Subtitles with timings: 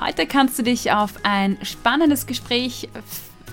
[0.00, 2.88] Heute kannst du dich auf ein spannendes Gespräch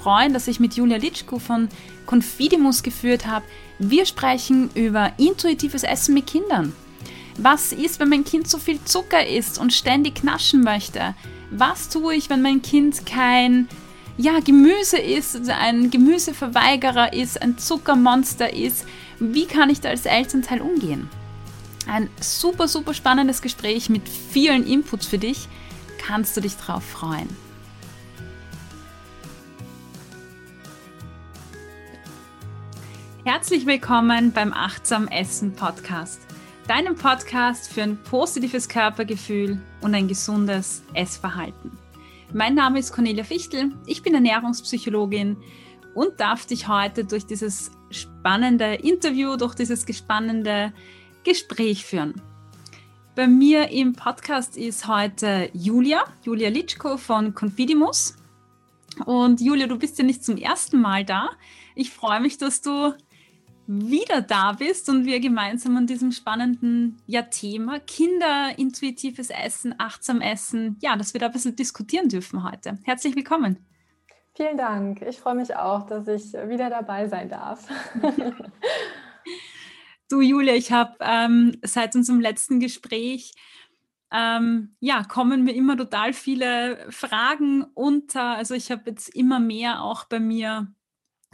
[0.02, 1.68] freuen, das ich mit Julia Litschko von
[2.06, 3.44] Confidimus geführt habe.
[3.80, 6.74] Wir sprechen über intuitives Essen mit Kindern.
[7.38, 11.16] Was ist, wenn mein Kind zu viel Zucker isst und ständig knaschen möchte?
[11.52, 13.68] Was tue ich, wenn mein Kind kein
[14.18, 18.86] ja, Gemüse isst, also ein Gemüseverweigerer ist, ein Zuckermonster ist?
[19.20, 21.10] Wie kann ich da als Elternteil umgehen?
[21.88, 25.50] Ein super, super spannendes Gespräch mit vielen Inputs für dich.
[26.08, 27.28] Kannst du dich drauf freuen?
[33.26, 36.22] Herzlich willkommen beim Achtsam Essen Podcast,
[36.66, 41.78] deinem Podcast für ein positives Körpergefühl und ein gesundes Essverhalten.
[42.32, 45.36] Mein Name ist Cornelia Fichtel, ich bin Ernährungspsychologin
[45.94, 50.72] und darf dich heute durch dieses spannende Interview, durch dieses spannende
[51.26, 52.22] Gespräch führen.
[53.18, 58.16] Bei mir im Podcast ist heute Julia, Julia Litschko von Confidimus.
[59.08, 61.32] Und Julia, du bist ja nicht zum ersten Mal da.
[61.74, 62.94] Ich freue mich, dass du
[63.66, 70.22] wieder da bist und wir gemeinsam an diesem spannenden ja, Thema Kinder, intuitives Essen, achtsam
[70.22, 72.78] Essen, ja, dass wir da ein bisschen diskutieren dürfen heute.
[72.84, 73.58] Herzlich willkommen.
[74.36, 75.02] Vielen Dank.
[75.02, 77.68] Ich freue mich auch, dass ich wieder dabei sein darf.
[80.10, 83.34] du, Julia, ich habe ähm, seit unserem letzten Gespräch
[84.12, 88.38] ähm, ja, kommen mir immer total viele Fragen unter.
[88.38, 90.74] Also ich habe jetzt immer mehr auch bei mir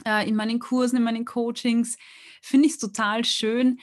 [0.06, 1.98] äh, in meinen Kursen, in meinen Coachings,
[2.42, 3.80] finde ich es total schön,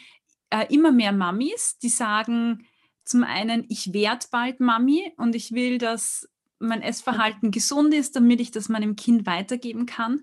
[0.50, 2.66] äh, immer mehr Mamis, die sagen
[3.04, 8.40] zum einen, ich werde bald Mami und ich will, dass mein Essverhalten gesund ist, damit
[8.40, 10.22] ich das meinem Kind weitergeben kann.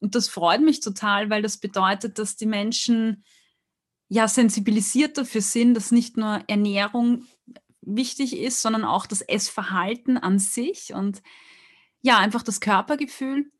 [0.00, 3.24] Und das freut mich total, weil das bedeutet, dass die Menschen
[4.08, 7.24] ja sensibilisiert dafür sind, dass nicht nur Ernährung
[7.80, 11.22] wichtig ist, sondern auch das Essverhalten an sich und
[12.02, 13.50] ja, einfach das Körpergefühl.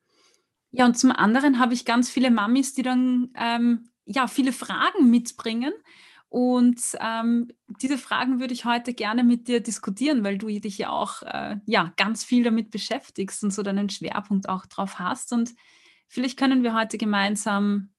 [0.71, 5.09] Ja, und zum anderen habe ich ganz viele Mamis, die dann ähm, ja viele Fragen
[5.11, 5.73] mitbringen.
[6.29, 7.49] Und ähm,
[7.81, 11.59] diese Fragen würde ich heute gerne mit dir diskutieren, weil du dich ja auch äh,
[11.65, 15.33] ja, ganz viel damit beschäftigst und so deinen Schwerpunkt auch drauf hast.
[15.33, 15.55] Und
[16.09, 17.94] vielleicht können wir heute gemeinsam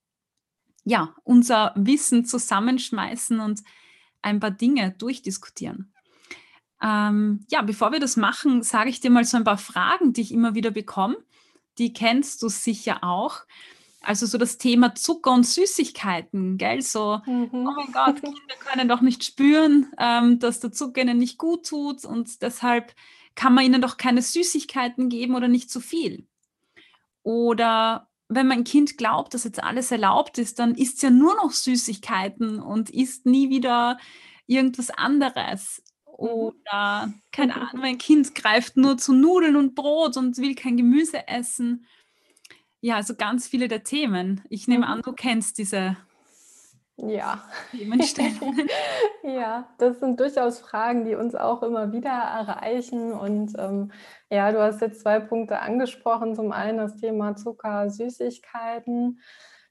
[0.86, 3.62] ja, unser Wissen zusammenschmeißen und
[4.22, 5.92] ein paar Dinge durchdiskutieren.
[6.82, 10.22] Ähm, ja, bevor wir das machen, sage ich dir mal so ein paar Fragen, die
[10.22, 11.16] ich immer wieder bekomme
[11.78, 13.40] die kennst du sicher auch.
[14.00, 16.80] Also so das Thema Zucker und Süßigkeiten, gell?
[16.80, 17.48] So, mhm.
[17.52, 21.66] oh mein Gott, Kinder können doch nicht spüren, ähm, dass der Zucker ihnen nicht gut
[21.66, 22.94] tut und deshalb
[23.34, 26.26] kann man ihnen doch keine Süßigkeiten geben oder nicht zu viel.
[27.22, 31.36] Oder wenn mein Kind glaubt, dass jetzt alles erlaubt ist, dann isst es ja nur
[31.36, 33.98] noch Süßigkeiten und isst nie wieder
[34.46, 35.82] irgendwas anderes.
[36.06, 36.12] Mhm.
[36.12, 41.28] Oder, keine Ahnung, mein Kind greift nur zu Nudeln und Brot und will kein Gemüse
[41.28, 41.86] essen.
[42.80, 44.42] Ja, also ganz viele der Themen.
[44.48, 45.02] Ich nehme an, mhm.
[45.02, 45.96] du kennst diese
[46.96, 47.44] ja.
[49.22, 53.12] ja, das sind durchaus Fragen, die uns auch immer wieder erreichen.
[53.12, 53.92] Und ähm,
[54.30, 56.34] ja, du hast jetzt zwei Punkte angesprochen.
[56.34, 59.20] Zum einen das Thema Zucker, Süßigkeiten.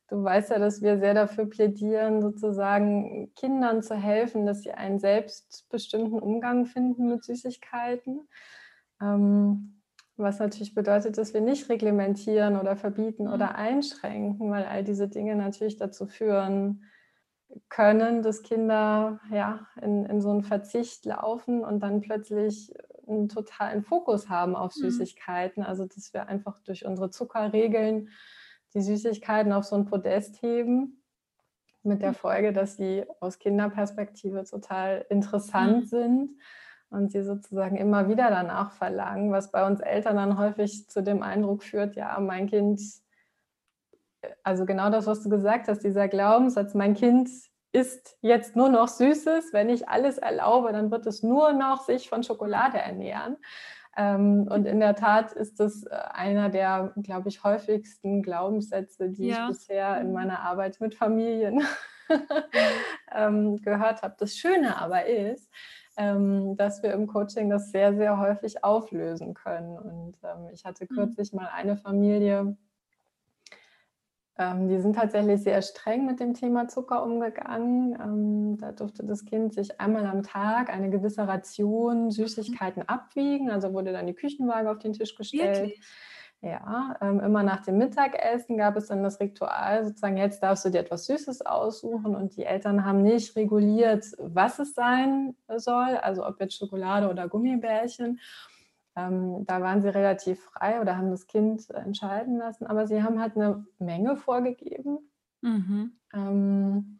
[0.08, 5.00] Du weißt ja, dass wir sehr dafür plädieren, sozusagen Kindern zu helfen, dass sie einen
[5.00, 8.28] selbstbestimmten Umgang finden mit Süßigkeiten.
[9.02, 9.82] Ähm,
[10.16, 13.34] was natürlich bedeutet, dass wir nicht reglementieren oder verbieten mhm.
[13.34, 16.86] oder einschränken, weil all diese Dinge natürlich dazu führen
[17.70, 22.74] können, dass Kinder ja, in, in so einen Verzicht laufen und dann plötzlich
[23.08, 24.82] einen totalen Fokus haben auf mhm.
[24.82, 25.64] Süßigkeiten.
[25.64, 28.10] Also dass wir einfach durch unsere Zuckerregeln
[28.74, 31.02] die Süßigkeiten auf so ein Podest heben,
[31.86, 32.16] mit der mhm.
[32.16, 35.88] Folge, dass sie aus Kinderperspektive total interessant mhm.
[35.88, 36.30] sind
[36.90, 41.22] und sie sozusagen immer wieder danach verlangen, was bei uns Eltern dann häufig zu dem
[41.22, 42.82] Eindruck führt, ja, mein Kind,
[44.44, 47.30] also genau das, was du gesagt hast, dieser Glaubenssatz, mein Kind
[47.72, 52.10] isst jetzt nur noch Süßes, wenn ich alles erlaube, dann wird es nur noch sich
[52.10, 53.38] von Schokolade ernähren.
[53.98, 59.28] Ähm, und in der Tat ist das äh, einer der, glaube ich, häufigsten Glaubenssätze, die
[59.28, 59.44] ja.
[59.50, 61.64] ich bisher in meiner Arbeit mit Familien
[63.12, 64.16] ähm, gehört habe.
[64.20, 65.50] Das Schöne aber ist,
[65.98, 69.78] ähm, dass wir im Coaching das sehr, sehr häufig auflösen können.
[69.78, 70.18] Und
[70.52, 70.96] ich hatte mhm.
[70.96, 72.58] kürzlich mal eine Familie,
[74.38, 77.98] ähm, die sind tatsächlich sehr streng mit dem Thema Zucker umgegangen.
[78.02, 82.90] Ähm, da durfte das Kind sich einmal am Tag eine gewisse Ration Süßigkeiten mhm.
[82.90, 83.50] abwiegen.
[83.50, 85.58] Also wurde dann die Küchenwaage auf den Tisch gestellt.
[85.58, 85.82] Wirklich?
[86.42, 90.70] Ja, ähm, immer nach dem Mittagessen gab es dann das Ritual, sozusagen, jetzt darfst du
[90.70, 92.16] dir etwas Süßes aussuchen.
[92.16, 97.28] Und die Eltern haben nicht reguliert, was es sein soll, also ob jetzt Schokolade oder
[97.30, 98.20] Gummibärchen.
[98.96, 103.20] Ähm, da waren sie relativ frei oder haben das Kind entscheiden lassen, aber sie haben
[103.20, 105.12] halt eine Menge vorgegeben.
[105.42, 105.92] Mhm.
[106.14, 107.00] Ähm,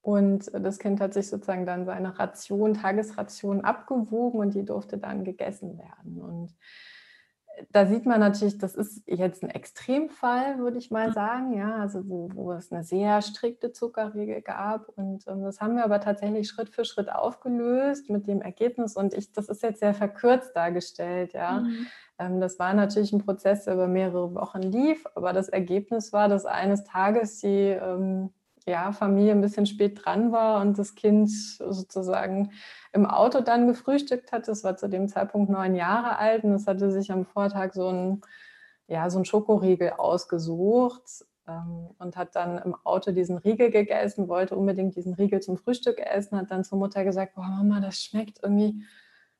[0.00, 5.22] und das Kind hat sich sozusagen dann seine Ration, Tagesration abgewogen und die durfte dann
[5.22, 6.20] gegessen werden.
[6.20, 6.56] Und
[7.70, 11.12] da sieht man natürlich, das ist jetzt ein Extremfall, würde ich mal mhm.
[11.12, 14.88] sagen, ja, also wo, wo es eine sehr strikte Zuckerregel gab.
[14.96, 18.96] Und ähm, das haben wir aber tatsächlich Schritt für Schritt aufgelöst mit dem Ergebnis.
[18.96, 21.60] Und ich, das ist jetzt sehr verkürzt dargestellt, ja.
[21.60, 21.86] Mhm.
[22.18, 26.28] Ähm, das war natürlich ein Prozess, der über mehrere Wochen lief, aber das Ergebnis war,
[26.28, 28.30] dass eines Tages die ähm,
[28.66, 32.52] ja, Familie ein bisschen spät dran war und das Kind sozusagen
[32.92, 34.48] im Auto dann gefrühstückt hat.
[34.48, 37.88] Das war zu dem Zeitpunkt neun Jahre alt und es hatte sich am Vortag so
[37.88, 38.20] ein,
[38.86, 44.56] ja, so ein Schokoriegel ausgesucht ähm, und hat dann im Auto diesen Riegel gegessen, wollte
[44.56, 48.40] unbedingt diesen Riegel zum Frühstück essen, hat dann zur Mutter gesagt, boah Mama, das schmeckt
[48.42, 48.84] irgendwie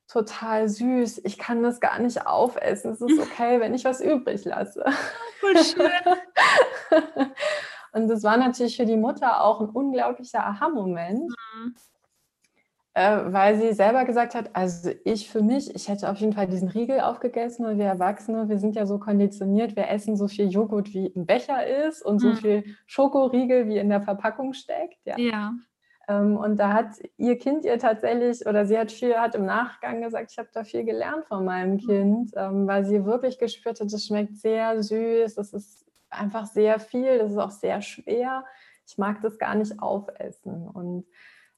[0.09, 1.23] total süß.
[1.25, 2.93] Ich kann das gar nicht aufessen.
[2.93, 4.85] Es ist okay, wenn ich was übrig lasse.
[5.41, 5.91] Voll schön.
[7.93, 11.75] Und das war natürlich für die Mutter auch ein unglaublicher Aha-Moment, mhm.
[12.95, 16.47] äh, weil sie selber gesagt hat, also ich für mich, ich hätte auf jeden Fall
[16.47, 20.49] diesen Riegel aufgegessen, weil wir Erwachsene, wir sind ja so konditioniert, wir essen so viel
[20.49, 22.19] Joghurt, wie im Becher ist und mhm.
[22.19, 24.99] so viel Schokoriegel, wie in der Verpackung steckt.
[25.05, 25.19] Ja.
[25.19, 25.53] ja.
[26.09, 30.01] Ähm, und da hat ihr Kind ihr tatsächlich, oder sie hat viel, hat im Nachgang
[30.01, 31.79] gesagt, ich habe da viel gelernt von meinem mhm.
[31.79, 36.79] Kind, ähm, weil sie wirklich gespürt hat, das schmeckt sehr süß, das ist einfach sehr
[36.79, 38.45] viel, das ist auch sehr schwer.
[38.87, 40.69] Ich mag das gar nicht aufessen.
[40.69, 41.07] Und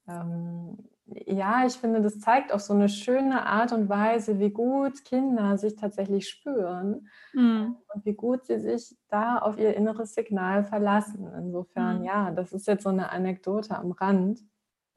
[0.09, 0.79] ähm,
[1.27, 5.59] ja, ich finde, das zeigt auf so eine schöne Art und Weise, wie gut Kinder
[5.59, 7.77] sich tatsächlich spüren mhm.
[7.93, 11.31] und wie gut sie sich da auf ihr inneres Signal verlassen.
[11.37, 12.05] Insofern, mhm.
[12.05, 14.41] ja, das ist jetzt so eine Anekdote am Rand.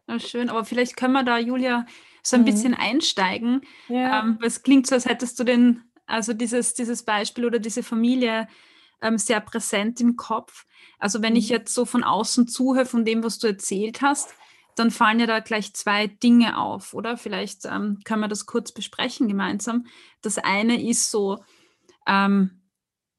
[0.07, 1.85] Ja, schön, aber vielleicht können wir da, Julia,
[2.23, 2.45] so ein mhm.
[2.45, 3.61] bisschen einsteigen.
[3.89, 4.21] Ja.
[4.21, 8.47] Ähm, es klingt so, als hättest du den, also dieses, dieses Beispiel oder diese Familie
[9.01, 10.65] ähm, sehr präsent im Kopf.
[10.99, 11.39] Also wenn mhm.
[11.39, 14.33] ich jetzt so von außen zuhöre, von dem, was du erzählt hast,
[14.75, 17.17] dann fallen ja da gleich zwei Dinge auf, oder?
[17.17, 19.87] Vielleicht ähm, können wir das kurz besprechen gemeinsam.
[20.21, 21.43] Das eine ist so,
[22.05, 22.61] ähm,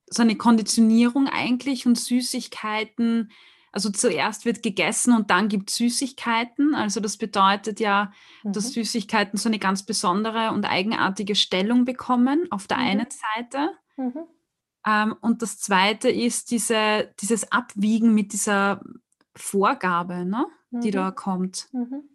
[0.08, 3.32] so eine Konditionierung eigentlich und Süßigkeiten.
[3.72, 6.74] Also zuerst wird gegessen und dann gibt es Süßigkeiten.
[6.74, 8.12] Also das bedeutet ja,
[8.44, 8.52] mhm.
[8.52, 12.84] dass Süßigkeiten so eine ganz besondere und eigenartige Stellung bekommen auf der mhm.
[12.84, 13.70] einen Seite.
[13.96, 14.26] Mhm.
[14.86, 18.80] Ähm, und das Zweite ist diese, dieses Abwiegen mit dieser
[19.34, 20.92] Vorgabe, ne, die mhm.
[20.92, 21.68] da kommt.
[21.72, 22.08] Mhm.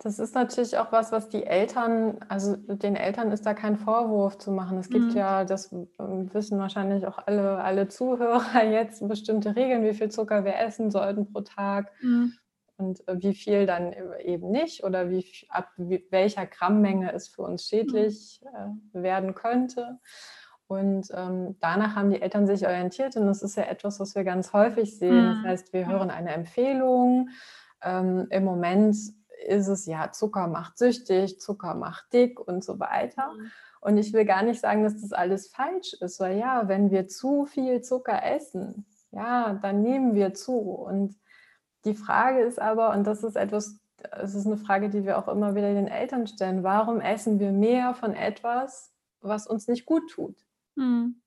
[0.00, 4.38] Das ist natürlich auch was, was die Eltern, also den Eltern ist da kein Vorwurf
[4.38, 4.78] zu machen.
[4.78, 5.16] Es gibt mhm.
[5.16, 10.56] ja, das wissen wahrscheinlich auch alle, alle Zuhörer jetzt, bestimmte Regeln, wie viel Zucker wir
[10.56, 12.32] essen sollten pro Tag mhm.
[12.76, 13.92] und äh, wie viel dann
[14.24, 19.00] eben nicht oder wie, ab welcher Grammmenge es für uns schädlich mhm.
[19.00, 19.98] äh, werden könnte.
[20.68, 24.22] Und ähm, danach haben die Eltern sich orientiert und das ist ja etwas, was wir
[24.22, 25.24] ganz häufig sehen.
[25.24, 25.44] Das mhm.
[25.44, 27.30] heißt, wir hören eine Empfehlung.
[27.82, 28.94] Ähm, Im Moment
[29.46, 33.32] ist es ja, Zucker macht süchtig, Zucker macht dick und so weiter.
[33.32, 33.50] Mhm.
[33.80, 37.08] Und ich will gar nicht sagen, dass das alles falsch ist, weil ja, wenn wir
[37.08, 40.58] zu viel Zucker essen, ja, dann nehmen wir zu.
[40.58, 41.16] Und
[41.86, 43.80] die Frage ist aber, und das ist etwas,
[44.20, 47.52] es ist eine Frage, die wir auch immer wieder den Eltern stellen, warum essen wir
[47.52, 48.92] mehr von etwas,
[49.22, 50.36] was uns nicht gut tut?
[50.78, 51.20] Mhm.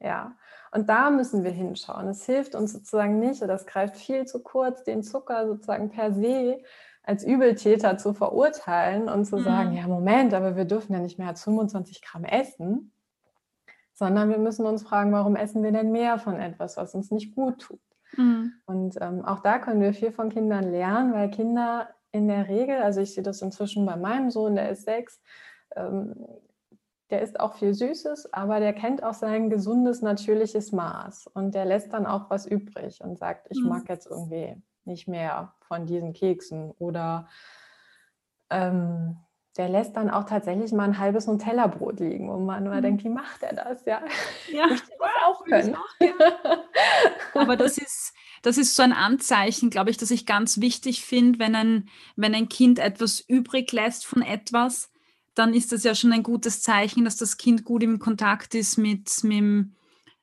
[0.00, 0.36] Ja,
[0.72, 2.08] und da müssen wir hinschauen.
[2.08, 6.12] Es hilft uns sozusagen nicht, oder es greift viel zu kurz, den Zucker sozusagen per
[6.12, 6.60] se
[7.04, 9.44] als Übeltäter zu verurteilen und zu mhm.
[9.44, 12.92] sagen, ja, Moment, aber wir dürfen ja nicht mehr als 25 Gramm essen,
[13.92, 17.34] sondern wir müssen uns fragen, warum essen wir denn mehr von etwas, was uns nicht
[17.34, 17.80] gut tut.
[18.16, 18.54] Mhm.
[18.66, 22.82] Und ähm, auch da können wir viel von Kindern lernen, weil Kinder in der Regel,
[22.82, 25.20] also ich sehe das inzwischen bei meinem Sohn, der ist sechs,
[25.76, 26.14] ähm,
[27.14, 31.28] der isst auch viel Süßes, aber der kennt auch sein gesundes, natürliches Maß.
[31.28, 33.68] Und der lässt dann auch was übrig und sagt, ich mhm.
[33.68, 36.72] mag jetzt irgendwie nicht mehr von diesen Keksen.
[36.72, 37.28] Oder
[38.50, 39.16] ähm,
[39.56, 42.82] der lässt dann auch tatsächlich mal ein halbes Nutella-Brot liegen, wo man immer mhm.
[42.82, 43.84] denkt, wie macht er das?
[43.84, 44.02] Ja,
[44.50, 44.66] ja.
[44.72, 44.90] ich das
[45.24, 45.76] auch können.
[45.76, 51.04] Auch, aber das ist, das ist so ein Anzeichen, glaube ich, das ich ganz wichtig
[51.04, 54.90] finde, wenn ein, wenn ein Kind etwas übrig lässt von etwas,
[55.34, 58.78] dann ist das ja schon ein gutes Zeichen, dass das Kind gut im Kontakt ist
[58.78, 59.66] mit, mit,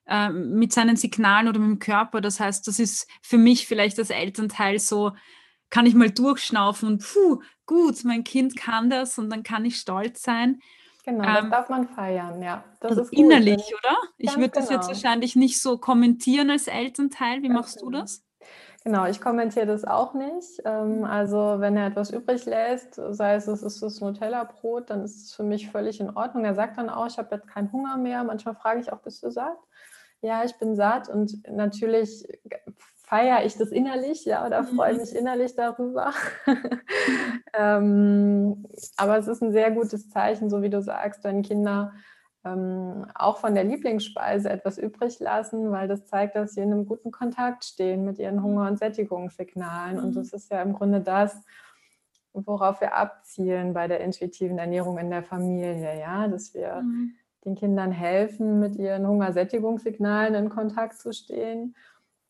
[0.08, 2.22] äh, mit seinen Signalen oder mit dem Körper.
[2.22, 5.12] Das heißt, das ist für mich vielleicht als Elternteil so,
[5.70, 9.78] kann ich mal durchschnaufen und puh, gut, mein Kind kann das und dann kann ich
[9.78, 10.60] stolz sein.
[11.04, 12.64] Genau, das ähm, darf man feiern, ja.
[12.80, 13.80] Das ist innerlich, gut.
[13.80, 13.98] oder?
[14.18, 14.94] Ich würde das jetzt genau.
[14.94, 17.42] wahrscheinlich nicht so kommentieren als Elternteil.
[17.42, 18.02] Wie machst du genau.
[18.02, 18.24] das?
[18.84, 20.62] Genau, ich kommentiere das auch nicht.
[20.66, 25.26] Ähm, also wenn er etwas übrig lässt, sei es es ist das Nutella-Brot, dann ist
[25.26, 26.46] es für mich völlig in Ordnung.
[26.46, 28.24] Er sagt dann auch, ich habe jetzt keinen Hunger mehr.
[28.24, 29.58] Manchmal frage ich auch, bist du satt?
[30.22, 32.28] Ja, ich bin satt und natürlich
[32.98, 35.00] feiere ich das innerlich, ja, oder freue mhm.
[35.02, 36.14] mich innerlich darüber.
[37.54, 38.66] ähm,
[38.98, 41.94] aber es ist ein sehr gutes Zeichen, so wie du sagst, wenn Kinder
[42.44, 46.86] ähm, auch von der Lieblingsspeise etwas übrig lassen, weil das zeigt, dass sie in einem
[46.88, 49.98] guten Kontakt stehen mit ihren Hunger- und Sättigungssignalen.
[49.98, 50.04] Mhm.
[50.04, 51.44] Und das ist ja im Grunde das,
[52.34, 57.14] worauf wir abzielen bei der intuitiven Ernährung in der Familie, ja, dass wir mhm.
[57.46, 61.76] den Kindern helfen, mit ihren Hunger-Sättigungssignalen in Kontakt zu stehen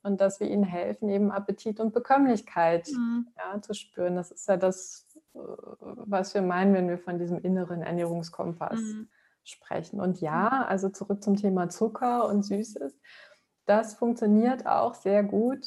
[0.03, 3.27] und dass wir ihnen helfen, eben Appetit und Bekömmlichkeit mhm.
[3.37, 4.17] ja, zu spüren.
[4.17, 9.07] Das ist ja das, äh, was wir meinen, wenn wir von diesem inneren Ernährungskompass mhm
[9.43, 9.99] sprechen.
[9.99, 10.69] Und ja, mhm.
[10.69, 12.93] also zurück zum Thema Zucker und Süßes,
[13.65, 15.65] das funktioniert auch sehr gut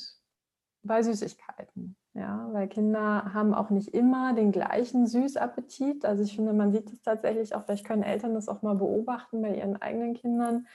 [0.82, 1.96] bei Süßigkeiten.
[2.16, 6.04] Ja, weil Kinder haben auch nicht immer den gleichen Süßappetit.
[6.04, 9.42] Also ich finde, man sieht es tatsächlich auch, vielleicht können Eltern das auch mal beobachten
[9.42, 10.68] bei ihren eigenen Kindern.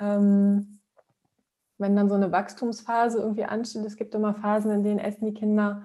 [0.00, 0.80] Ähm,
[1.76, 5.34] wenn dann so eine Wachstumsphase irgendwie ansteht, es gibt immer Phasen, in denen essen die
[5.34, 5.82] Kinder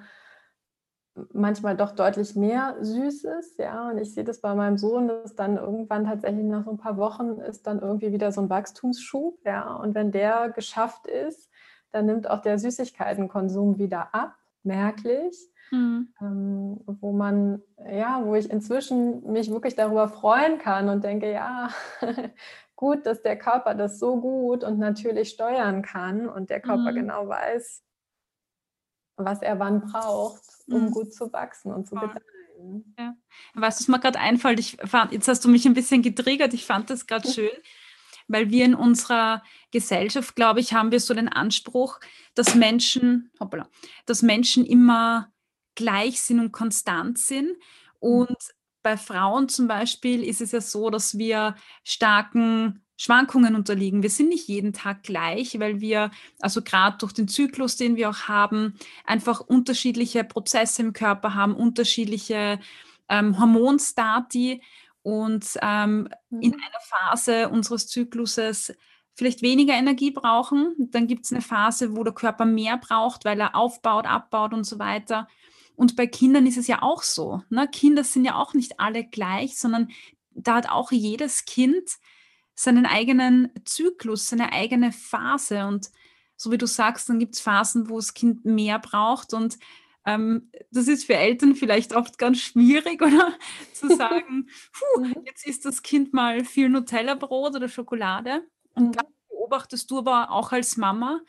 [1.32, 3.89] manchmal doch deutlich mehr Süßes, ja.
[3.89, 6.98] Und ich sehe das bei meinem Sohn, dass dann irgendwann tatsächlich nach so ein paar
[6.98, 9.75] Wochen ist dann irgendwie wieder so ein Wachstumsschub, ja.
[9.75, 11.50] Und wenn der geschafft ist,
[11.91, 15.38] dann nimmt auch der Süßigkeitenkonsum wieder ab, merklich.
[15.72, 16.13] Mhm.
[16.22, 21.70] Ähm, wo man, ja, wo ich inzwischen mich wirklich darüber freuen kann und denke, ja,
[22.75, 26.96] gut, dass der Körper das so gut und natürlich steuern kann und der Körper mhm.
[26.96, 27.84] genau weiß,
[29.17, 30.91] was er wann braucht, um mhm.
[30.91, 32.96] gut zu wachsen und zu gedeihen.
[32.98, 33.15] Ja.
[33.53, 34.60] Weißt du, was mir gerade einfällt?
[34.60, 36.53] Ich fand, jetzt hast du mich ein bisschen getriggert.
[36.53, 37.51] Ich fand das gerade schön,
[38.27, 42.00] weil wir in unserer Gesellschaft, glaube ich, haben wir so den Anspruch,
[42.36, 43.67] dass Menschen, hoppala,
[44.05, 45.32] dass Menschen immer
[45.75, 47.50] gleich sind und konstant sind.
[47.50, 47.55] Mhm.
[48.00, 48.38] Und
[48.82, 54.04] bei Frauen zum Beispiel ist es ja so, dass wir starken Schwankungen unterliegen.
[54.04, 58.10] Wir sind nicht jeden Tag gleich, weil wir, also gerade durch den Zyklus, den wir
[58.10, 62.60] auch haben, einfach unterschiedliche Prozesse im Körper haben, unterschiedliche
[63.10, 64.62] ähm, Hormonstati
[65.02, 66.42] und ähm, mhm.
[66.42, 68.74] in einer Phase unseres Zykluses
[69.16, 70.74] vielleicht weniger Energie brauchen.
[70.78, 74.64] Dann gibt es eine Phase, wo der Körper mehr braucht, weil er aufbaut, abbaut und
[74.64, 75.28] so weiter.
[75.76, 77.42] Und bei Kindern ist es ja auch so.
[77.50, 77.68] Ne?
[77.68, 79.90] Kinder sind ja auch nicht alle gleich, sondern
[80.32, 81.98] da hat auch jedes Kind
[82.56, 85.66] seinen eigenen Zyklus, seine eigene Phase.
[85.66, 85.90] Und
[86.36, 89.34] so wie du sagst, dann gibt es Phasen, wo das Kind mehr braucht.
[89.34, 89.58] Und
[90.06, 93.34] ähm, das ist für Eltern vielleicht oft ganz schwierig, oder?
[93.74, 95.16] Zu sagen, puh, mhm.
[95.26, 98.44] jetzt isst das Kind mal viel Nutella-Brot oder Schokolade.
[98.76, 98.92] Und mhm.
[98.94, 101.22] dann beobachtest du aber auch als Mama,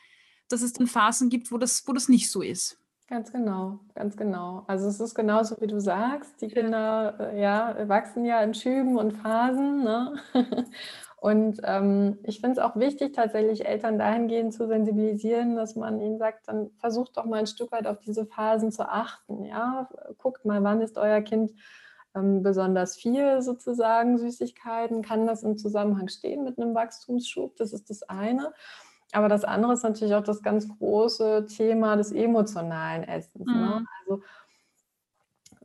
[0.48, 2.78] dass es dann Phasen gibt, wo das, wo das nicht so ist.
[3.06, 4.64] Ganz genau, ganz genau.
[4.66, 6.40] Also es ist genauso, wie du sagst.
[6.40, 9.84] Die Kinder äh, ja, wachsen ja in Schüben und Phasen.
[9.84, 10.18] Ne?
[11.24, 16.18] Und ähm, ich finde es auch wichtig, tatsächlich Eltern dahingehend zu sensibilisieren, dass man ihnen
[16.18, 19.42] sagt, dann versucht doch mal ein Stück weit auf diese Phasen zu achten.
[19.46, 19.88] Ja,
[20.18, 21.52] guckt mal, wann ist euer Kind
[22.14, 25.00] ähm, besonders viel sozusagen Süßigkeiten?
[25.00, 27.56] Kann das im Zusammenhang stehen mit einem Wachstumsschub?
[27.56, 28.52] Das ist das eine.
[29.12, 33.46] Aber das andere ist natürlich auch das ganz große Thema des emotionalen Essens.
[33.46, 33.54] Ne?
[33.54, 33.60] Mhm.
[33.60, 33.86] Ne?
[34.02, 34.22] Also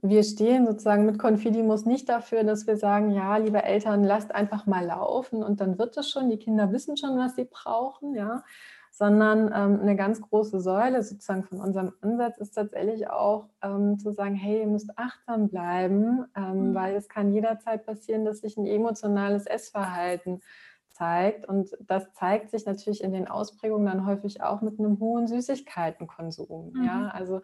[0.01, 4.65] wir stehen sozusagen mit Confidimus nicht dafür, dass wir sagen, ja, liebe Eltern, lasst einfach
[4.65, 8.43] mal laufen und dann wird es schon, die Kinder wissen schon, was sie brauchen, ja,
[8.91, 14.11] sondern ähm, eine ganz große Säule sozusagen von unserem Ansatz ist tatsächlich auch ähm, zu
[14.11, 16.75] sagen, hey, ihr müsst achtsam bleiben, ähm, mhm.
[16.75, 20.41] weil es kann jederzeit passieren, dass sich ein emotionales Essverhalten
[20.89, 25.27] zeigt und das zeigt sich natürlich in den Ausprägungen dann häufig auch mit einem hohen
[25.27, 26.83] Süßigkeitenkonsum, mhm.
[26.83, 27.41] ja, also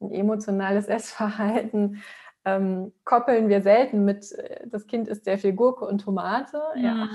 [0.00, 2.02] ein emotionales Essverhalten
[2.46, 6.62] ähm, koppeln wir selten mit, äh, das Kind isst sehr viel Gurke und Tomate.
[6.76, 6.84] Mhm.
[6.84, 7.08] Ja.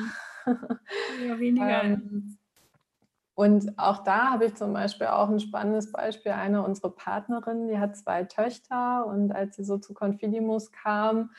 [1.26, 1.84] ja, weniger.
[1.84, 2.38] ähm,
[3.34, 6.34] und auch da habe ich zum Beispiel auch ein spannendes Beispiel.
[6.34, 11.32] Eine unserer Partnerinnen, die hat zwei Töchter und als sie so zu Confidimus kam,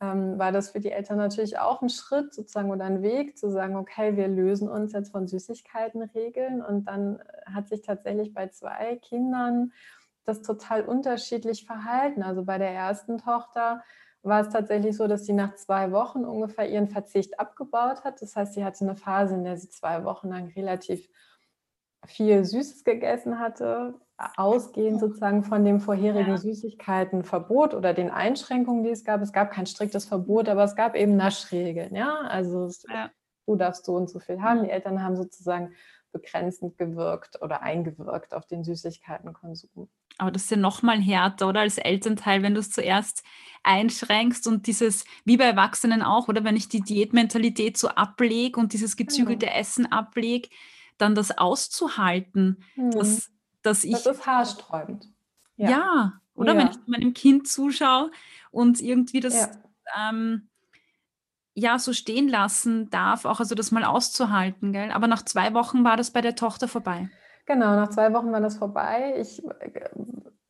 [0.00, 3.50] ähm, war das für die Eltern natürlich auch ein Schritt sozusagen oder ein Weg zu
[3.50, 6.62] sagen, okay, wir lösen uns jetzt von Süßigkeitenregeln.
[6.62, 9.72] Und dann äh, hat sich tatsächlich bei zwei Kindern
[10.24, 12.22] das total unterschiedlich verhalten.
[12.22, 13.82] Also bei der ersten Tochter
[14.22, 18.22] war es tatsächlich so, dass sie nach zwei Wochen ungefähr ihren Verzicht abgebaut hat.
[18.22, 21.08] Das heißt, sie hatte eine Phase, in der sie zwei Wochen lang relativ
[22.06, 23.94] viel Süßes gegessen hatte,
[24.36, 26.36] ausgehend sozusagen von dem vorherigen ja.
[26.38, 29.20] Süßigkeitenverbot oder den Einschränkungen, die es gab.
[29.20, 31.94] Es gab kein striktes Verbot, aber es gab eben Naschregeln.
[31.94, 33.10] Ja, also ja.
[33.46, 34.64] du darfst so und so viel haben.
[34.64, 35.74] Die Eltern haben sozusagen
[36.12, 39.88] begrenzend gewirkt oder eingewirkt auf den Süßigkeitenkonsum.
[40.18, 43.24] Aber das ist ja noch mal härter, oder als Elternteil, wenn du es zuerst
[43.62, 48.72] einschränkst und dieses, wie bei Erwachsenen auch, oder wenn ich die Diätmentalität so ablege und
[48.72, 49.52] dieses gezügelte mhm.
[49.52, 50.48] Essen ablege,
[50.98, 52.90] dann das auszuhalten, mhm.
[52.92, 53.30] dass,
[53.62, 53.92] dass ich...
[53.92, 55.08] Das ist haarsträubend.
[55.56, 56.58] Ja, ja oder ja.
[56.58, 58.10] wenn ich meinem Kind zuschaue
[58.50, 59.34] und irgendwie das...
[59.34, 60.10] Ja.
[60.10, 60.48] Ähm,
[61.56, 64.90] ja, so stehen lassen darf, auch also das mal auszuhalten, gell?
[64.90, 67.08] Aber nach zwei Wochen war das bei der Tochter vorbei.
[67.46, 69.14] Genau, nach zwei Wochen war das vorbei.
[69.18, 69.90] Ich äh,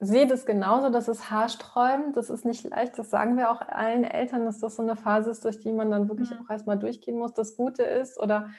[0.01, 4.05] sehe das genauso, das ist haarsträubend, das ist nicht leicht, das sagen wir auch allen
[4.05, 6.39] Eltern, dass das so eine Phase ist, durch die man dann wirklich mhm.
[6.45, 7.33] auch erstmal durchgehen muss.
[7.33, 8.51] Das Gute ist, oder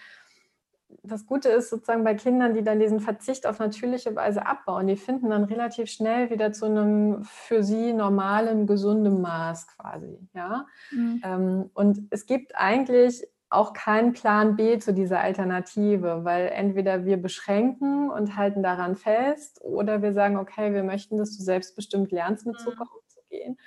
[1.04, 4.96] das Gute ist sozusagen bei Kindern, die dann diesen Verzicht auf natürliche Weise abbauen, die
[4.96, 10.20] finden dann relativ schnell wieder zu einem für sie normalen, gesunden Maß quasi.
[10.34, 10.66] Ja?
[10.92, 11.22] Mhm.
[11.24, 17.18] Ähm, und es gibt eigentlich auch keinen Plan B zu dieser Alternative, weil entweder wir
[17.18, 22.46] beschränken und halten daran fest oder wir sagen, okay, wir möchten, dass du selbstbestimmt lernst,
[22.46, 23.00] mit Zucker mhm.
[23.02, 23.58] umzugehen.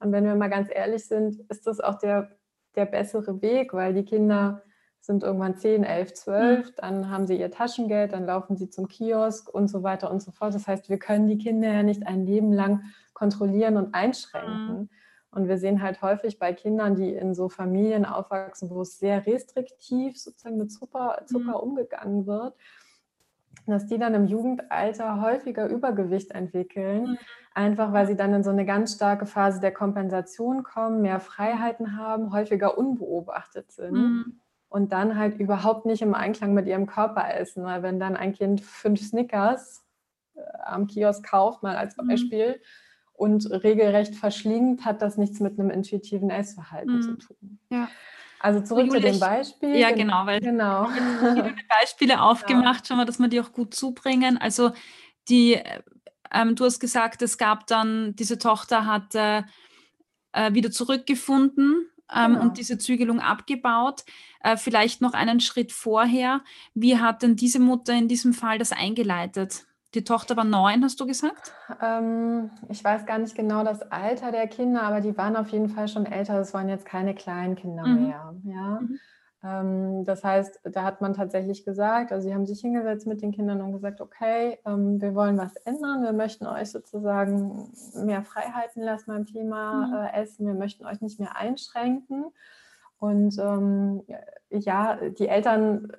[0.00, 2.30] Und wenn wir mal ganz ehrlich sind, ist das auch der,
[2.74, 4.62] der bessere Weg, weil die Kinder
[5.00, 9.48] sind irgendwann 10, 11, 12, dann haben sie ihr Taschengeld, dann laufen sie zum Kiosk
[9.48, 10.54] und so weiter und so fort.
[10.54, 12.82] Das heißt, wir können die Kinder ja nicht ein Leben lang
[13.14, 14.90] kontrollieren und einschränken.
[15.30, 19.26] Und wir sehen halt häufig bei Kindern, die in so Familien aufwachsen, wo es sehr
[19.26, 21.70] restriktiv sozusagen mit Zucker, Zucker mhm.
[21.70, 22.54] umgegangen wird,
[23.66, 27.18] dass die dann im Jugendalter häufiger Übergewicht entwickeln, mhm.
[27.54, 31.98] einfach weil sie dann in so eine ganz starke Phase der Kompensation kommen, mehr Freiheiten
[31.98, 33.92] haben, häufiger unbeobachtet sind.
[33.92, 37.64] Mhm und dann halt überhaupt nicht im Einklang mit ihrem Körper essen.
[37.64, 39.84] Weil wenn dann ein Kind fünf Snickers
[40.34, 42.08] äh, am Kiosk kauft, mal als mhm.
[42.08, 42.60] Beispiel.
[43.18, 47.02] Und regelrecht verschlingt, hat das nichts mit einem intuitiven Essverhalten mhm.
[47.02, 47.58] zu tun.
[47.70, 47.88] Ja.
[48.40, 49.76] Also zurück Julia, zu dem Beispiel.
[49.76, 50.86] Ja, genau, weil genau.
[50.86, 54.38] viele Beispiele aufgemacht, schon mal, dass wir die auch gut zubringen.
[54.38, 54.70] Also
[55.28, 55.60] die,
[56.32, 59.42] ähm, du hast gesagt, es gab dann, diese Tochter hat äh,
[60.52, 62.42] wieder zurückgefunden ähm, genau.
[62.42, 64.04] und diese Zügelung abgebaut.
[64.40, 66.42] Äh, vielleicht noch einen Schritt vorher.
[66.74, 69.66] Wie hat denn diese Mutter in diesem Fall das eingeleitet?
[69.94, 71.52] Die Tochter war neun, hast du gesagt?
[71.80, 75.70] Ähm, ich weiß gar nicht genau das Alter der Kinder, aber die waren auf jeden
[75.70, 76.36] Fall schon älter.
[76.36, 78.06] Das waren jetzt keine kleinen Kinder mhm.
[78.06, 78.34] mehr.
[78.44, 78.80] Ja?
[78.80, 78.98] Mhm.
[79.42, 83.32] Ähm, das heißt, da hat man tatsächlich gesagt, also sie haben sich hingesetzt mit den
[83.32, 88.82] Kindern und gesagt, okay, ähm, wir wollen was ändern, wir möchten euch sozusagen mehr Freiheiten
[88.82, 89.94] lassen beim Thema mhm.
[89.94, 92.26] Äh, Essen, wir möchten euch nicht mehr einschränken.
[92.98, 94.02] Und ähm,
[94.50, 95.92] ja, die Eltern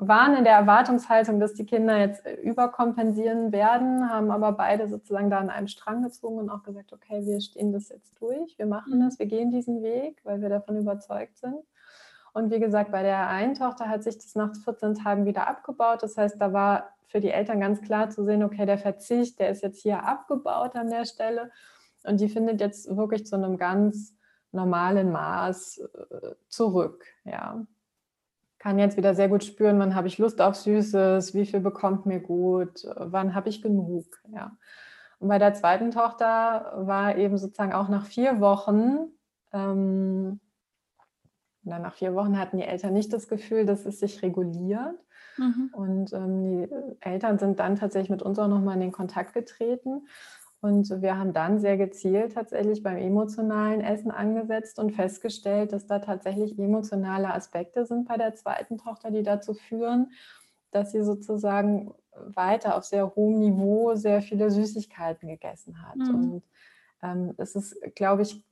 [0.00, 5.38] waren in der Erwartungshaltung, dass die Kinder jetzt überkompensieren werden, haben aber beide sozusagen da
[5.38, 8.98] an einem Strang gezogen und auch gesagt, okay, wir stehen das jetzt durch, wir machen
[8.98, 9.04] mhm.
[9.04, 11.56] das, wir gehen diesen Weg, weil wir davon überzeugt sind.
[12.32, 16.02] Und wie gesagt, bei der einen Tochter hat sich das nach 14 Tagen wieder abgebaut.
[16.02, 19.50] Das heißt, da war für die Eltern ganz klar zu sehen, okay, der Verzicht, der
[19.50, 21.50] ist jetzt hier abgebaut an der Stelle.
[22.04, 24.14] Und die findet jetzt wirklich zu einem ganz
[24.52, 27.04] normalen Maß äh, zurück.
[27.24, 27.66] Ja.
[28.60, 32.06] Kann jetzt wieder sehr gut spüren, wann habe ich Lust auf Süßes, wie viel bekommt
[32.06, 34.06] mir gut, wann habe ich genug.
[34.32, 34.56] Ja.
[35.18, 39.08] Und bei der zweiten Tochter war eben sozusagen auch nach vier Wochen
[39.52, 40.40] ähm,
[41.62, 44.98] dann nach vier Wochen hatten die Eltern nicht das Gefühl, dass es sich reguliert.
[45.36, 45.70] Mhm.
[45.72, 46.68] Und ähm, die
[47.00, 50.06] Eltern sind dann tatsächlich mit uns auch nochmal in den Kontakt getreten.
[50.62, 56.00] Und wir haben dann sehr gezielt tatsächlich beim emotionalen Essen angesetzt und festgestellt, dass da
[56.00, 60.12] tatsächlich emotionale Aspekte sind bei der zweiten Tochter, die dazu führen,
[60.70, 65.96] dass sie sozusagen weiter auf sehr hohem Niveau sehr viele Süßigkeiten gegessen hat.
[65.96, 66.14] Mhm.
[66.14, 66.42] Und
[67.02, 68.44] ähm, es ist, glaube ich,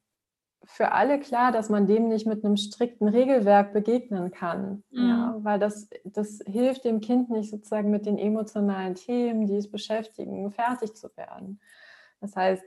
[0.65, 4.83] für alle klar, dass man dem nicht mit einem strikten Regelwerk begegnen kann.
[4.91, 5.09] Mhm.
[5.09, 9.71] Ja, weil das, das hilft dem Kind nicht sozusagen mit den emotionalen Themen, die es
[9.71, 11.61] beschäftigen, fertig zu werden.
[12.21, 12.65] Das heißt,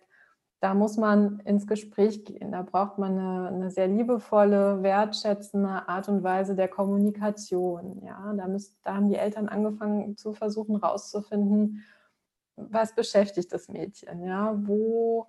[0.61, 2.51] da muss man ins Gespräch gehen.
[2.51, 8.03] Da braucht man eine, eine sehr liebevolle, wertschätzende Art und Weise der Kommunikation.
[8.05, 11.83] Ja, da, müsst, da haben die Eltern angefangen zu versuchen herauszufinden,
[12.55, 14.23] was beschäftigt das Mädchen?
[14.23, 15.27] Ja, wo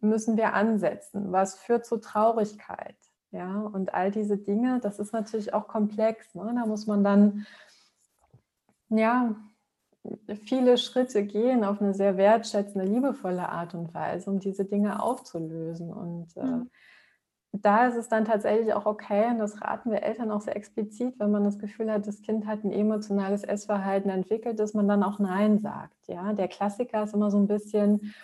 [0.00, 1.30] müssen wir ansetzen?
[1.30, 2.96] Was führt zu Traurigkeit?
[3.32, 6.34] Ja, und all diese Dinge, das ist natürlich auch komplex.
[6.34, 6.52] Ne?
[6.54, 7.46] Da muss man dann
[8.88, 9.36] ja
[10.44, 15.92] viele Schritte gehen auf eine sehr wertschätzende, liebevolle Art und Weise, um diese Dinge aufzulösen.
[15.92, 16.70] Und äh, mhm.
[17.52, 21.18] da ist es dann tatsächlich auch okay, und das raten wir Eltern auch sehr explizit,
[21.18, 25.02] wenn man das Gefühl hat, das Kind hat ein emotionales Essverhalten entwickelt, dass man dann
[25.02, 26.08] auch Nein sagt.
[26.08, 28.14] Ja, der Klassiker ist immer so ein bisschen,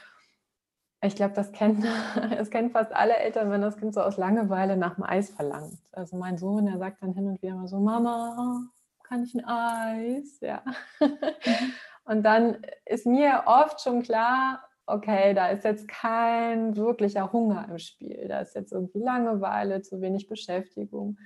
[1.03, 1.85] ich glaube, das kennt,
[2.31, 5.79] das kennt fast alle Eltern, wenn das Kind so aus Langeweile nach dem Eis verlangt.
[5.93, 8.67] Also mein Sohn, der sagt dann hin und wieder mal so, Mama,
[9.09, 10.41] kann ich ein Eis?
[10.41, 10.63] Ja.
[11.01, 11.19] Mhm.
[12.05, 17.79] Und dann ist mir oft schon klar, okay, da ist jetzt kein wirklicher Hunger im
[17.79, 18.29] Spiel.
[18.29, 21.19] Da ist jetzt irgendwie Langeweile, zu wenig Beschäftigung.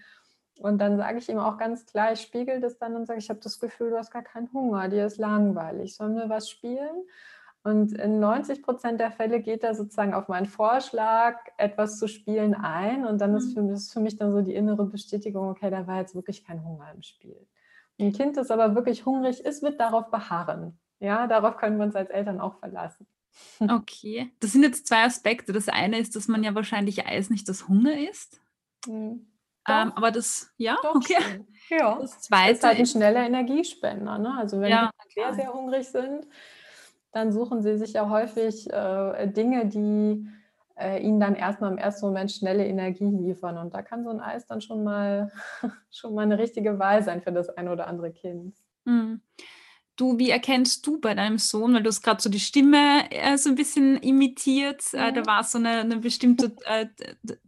[0.59, 3.31] Und dann sage ich ihm auch ganz klar, ich spiegel das dann und sage, ich
[3.31, 7.05] habe das Gefühl, du hast gar keinen Hunger, dir ist langweilig, sollen wir was spielen?
[7.62, 12.55] Und in 90 Prozent der Fälle geht er sozusagen auf meinen Vorschlag, etwas zu spielen,
[12.55, 13.07] ein.
[13.07, 13.69] Und dann ist mhm.
[13.69, 16.64] für, ist für mich dann so die innere Bestätigung, okay, da war jetzt wirklich kein
[16.64, 17.47] Hunger im Spiel.
[18.00, 20.78] Ein Kind, das aber wirklich hungrig ist, wird darauf beharren.
[21.00, 23.06] Ja, darauf können wir uns als Eltern auch verlassen.
[23.60, 25.52] Okay, das sind jetzt zwei Aspekte.
[25.52, 28.40] Das eine ist, dass man ja wahrscheinlich Eis nicht das Hunger ist.
[28.86, 29.30] Mhm.
[29.68, 31.14] Ähm, aber das, ja, Doch, okay.
[31.68, 31.96] Ja.
[32.00, 34.18] Das zweite ist halt ein schneller Energiespender.
[34.18, 34.34] Ne?
[34.36, 34.90] Also wenn ja.
[35.06, 36.26] die sehr, sehr hungrig sind,
[37.12, 40.26] dann suchen sie sich ja häufig äh, Dinge, die
[40.81, 43.59] äh, ihnen dann erstmal im ersten Moment schnelle Energie liefern.
[43.59, 45.31] Und da kann so ein Eis dann schon mal,
[45.90, 48.57] schon mal eine richtige Wahl sein für das eine oder andere Kind.
[48.85, 49.21] Mhm.
[49.97, 53.37] Du, wie erkennst du bei deinem Sohn, weil du hast gerade so die Stimme äh,
[53.37, 54.99] so ein bisschen imitiert, mhm.
[54.99, 56.87] äh, da war so eine, eine bestimmte äh,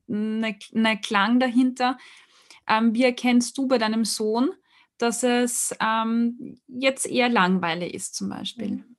[0.09, 1.97] eine, eine Klang dahinter.
[2.68, 4.51] Ähm, wie erkennst du bei deinem Sohn,
[4.99, 8.71] dass es ähm, jetzt eher langweilig ist zum Beispiel?
[8.71, 8.97] Mhm.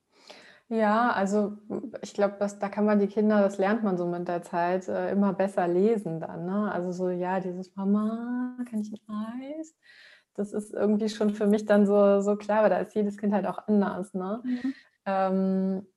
[0.74, 1.58] Ja, also
[2.02, 5.12] ich glaube, da kann man die Kinder, das lernt man so mit der Zeit, äh,
[5.12, 6.46] immer besser lesen dann.
[6.46, 6.72] Ne?
[6.72, 9.76] Also so, ja, dieses Mama, kann ich ein Eis?
[10.34, 13.34] Das ist irgendwie schon für mich dann so, so klar, weil da ist jedes Kind
[13.34, 14.16] halt auch anders.
[14.16, 14.42] Ne?
[14.44, 14.74] Mhm.
[15.06, 15.88] Ähm,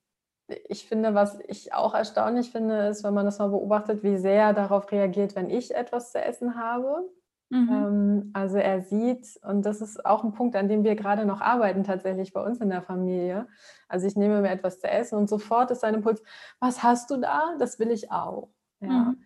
[0.68, 4.42] ich finde, was ich auch erstaunlich finde, ist, wenn man das mal beobachtet, wie sehr
[4.42, 7.08] er darauf reagiert, wenn ich etwas zu essen habe.
[7.48, 7.68] Mhm.
[7.70, 11.40] Ähm, also er sieht, und das ist auch ein Punkt, an dem wir gerade noch
[11.40, 13.46] arbeiten, tatsächlich bei uns in der Familie.
[13.88, 16.22] Also ich nehme mir etwas zu essen und sofort ist sein Impuls,
[16.59, 17.54] was hast du da?
[17.59, 18.48] Das will ich auch.
[18.80, 18.88] Ja.
[18.88, 19.16] Mhm.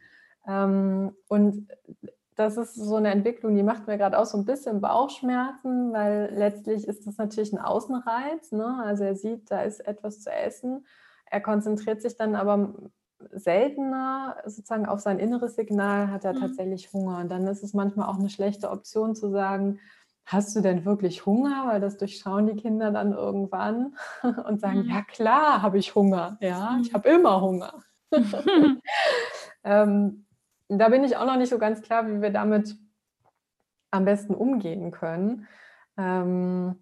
[0.46, 1.68] Ähm, und
[2.36, 6.32] das ist so eine Entwicklung, die macht mir gerade auch so ein bisschen Bauchschmerzen, weil
[6.34, 8.52] letztlich ist das natürlich ein Außenreiz.
[8.52, 8.82] Ne?
[8.82, 10.86] Also er sieht, da ist etwas zu essen.
[11.26, 12.74] Er konzentriert sich dann aber
[13.32, 16.40] seltener sozusagen auf sein inneres Signal, hat er mhm.
[16.40, 17.18] tatsächlich Hunger.
[17.18, 19.78] Und dann ist es manchmal auch eine schlechte Option zu sagen,
[20.24, 21.64] hast du denn wirklich Hunger?
[21.66, 23.96] Weil das durchschauen die Kinder dann irgendwann
[24.46, 24.90] und sagen, mhm.
[24.90, 26.94] ja klar habe ich Hunger, ja, ich mhm.
[26.94, 27.74] habe immer Hunger.
[29.64, 30.26] ähm,
[30.68, 32.76] da bin ich auch noch nicht so ganz klar, wie wir damit
[33.90, 35.48] am besten umgehen können.
[35.96, 36.76] Ähm,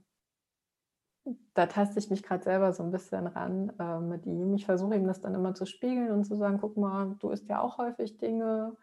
[1.55, 4.55] da taste ich mich gerade selber so ein bisschen ran äh, mit ihm.
[4.55, 7.49] Ich versuche ihm das dann immer zu spiegeln und zu sagen, guck mal, du isst
[7.49, 8.77] ja auch häufig Dinge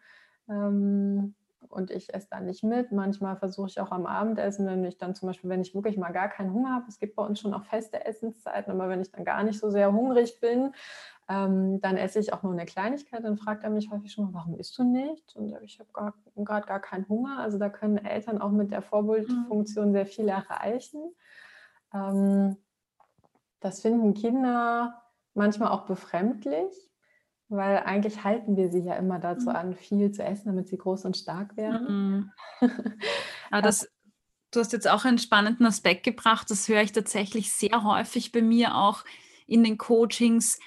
[0.48, 1.34] ähm,
[1.68, 2.92] und ich esse da nicht mit.
[2.92, 6.12] Manchmal versuche ich auch am Abendessen, wenn ich dann zum Beispiel, wenn ich wirklich mal
[6.12, 9.10] gar keinen Hunger habe, es gibt bei uns schon auch feste Essenszeiten, aber wenn ich
[9.10, 10.72] dann gar nicht so sehr hungrig bin,
[11.28, 13.24] ähm, dann esse ich auch nur eine Kleinigkeit.
[13.24, 15.34] Dann fragt er mich häufig schon mal, warum isst du nicht?
[15.34, 17.38] Und ich habe gerade gar keinen Hunger.
[17.40, 19.92] Also da können Eltern auch mit der Vorbildfunktion mhm.
[19.92, 21.14] sehr viel erreichen.
[21.96, 22.56] Ähm,
[23.60, 25.02] das finden Kinder
[25.34, 26.72] manchmal auch befremdlich,
[27.48, 29.56] weil eigentlich halten wir sie ja immer dazu mhm.
[29.56, 32.30] an, viel zu essen, damit sie groß und stark werden.
[32.60, 32.70] Mhm.
[33.50, 33.88] ja, das,
[34.50, 36.50] du hast jetzt auch einen spannenden Aspekt gebracht.
[36.50, 39.04] Das höre ich tatsächlich sehr häufig bei mir auch
[39.46, 40.58] in den Coachings,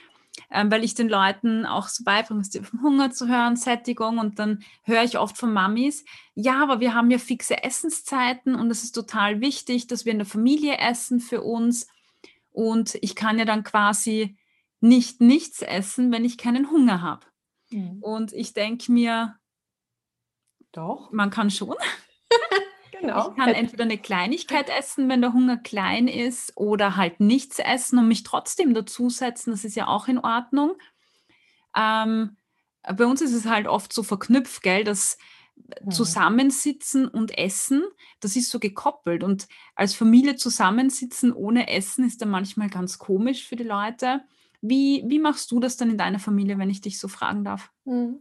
[0.52, 4.40] ähm, weil ich den Leuten auch so beibringe, es vom Hunger zu hören, Sättigung und
[4.40, 8.84] dann höre ich oft von Mamis, ja, aber wir haben ja fixe Essenszeiten und es
[8.84, 11.88] ist total wichtig, dass wir in der Familie essen für uns
[12.52, 14.38] und ich kann ja dann quasi
[14.82, 17.26] nicht nichts essen, wenn ich keinen Hunger habe.
[17.70, 18.02] Mhm.
[18.02, 19.36] Und ich denke mir,
[20.72, 21.76] doch, man kann schon.
[23.14, 23.30] Genau.
[23.30, 28.00] Ich kann entweder eine Kleinigkeit essen, wenn der Hunger klein ist, oder halt nichts essen
[28.00, 29.52] und mich trotzdem dazusetzen.
[29.52, 30.76] Das ist ja auch in Ordnung.
[31.76, 32.38] Ähm,
[32.84, 35.18] bei uns ist es halt oft so verknüpft, gell, dass
[35.56, 35.92] mhm.
[35.92, 37.84] Zusammensitzen und Essen,
[38.20, 39.24] das ist so gekoppelt.
[39.24, 44.22] Und als Familie zusammensitzen ohne Essen ist dann manchmal ganz komisch für die Leute.
[44.62, 47.72] Wie, wie machst du das dann in deiner Familie, wenn ich dich so fragen darf?
[47.86, 48.20] Mhm.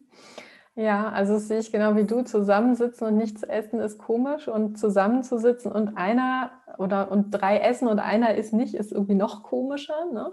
[0.78, 2.22] Ja, also das sehe ich genau wie du.
[2.22, 7.98] Zusammensitzen und nichts essen ist komisch und zusammenzusitzen und einer oder und drei essen und
[7.98, 10.06] einer ist nicht, ist irgendwie noch komischer.
[10.12, 10.30] Ne?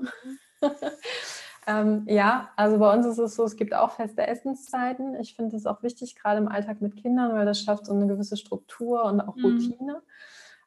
[0.62, 0.70] Mhm.
[1.68, 5.16] ähm, ja, also bei uns ist es so, es gibt auch feste Essenszeiten.
[5.20, 8.06] Ich finde es auch wichtig, gerade im Alltag mit Kindern, weil das schafft so eine
[8.06, 9.46] gewisse Struktur und auch mhm.
[9.46, 10.02] Routine.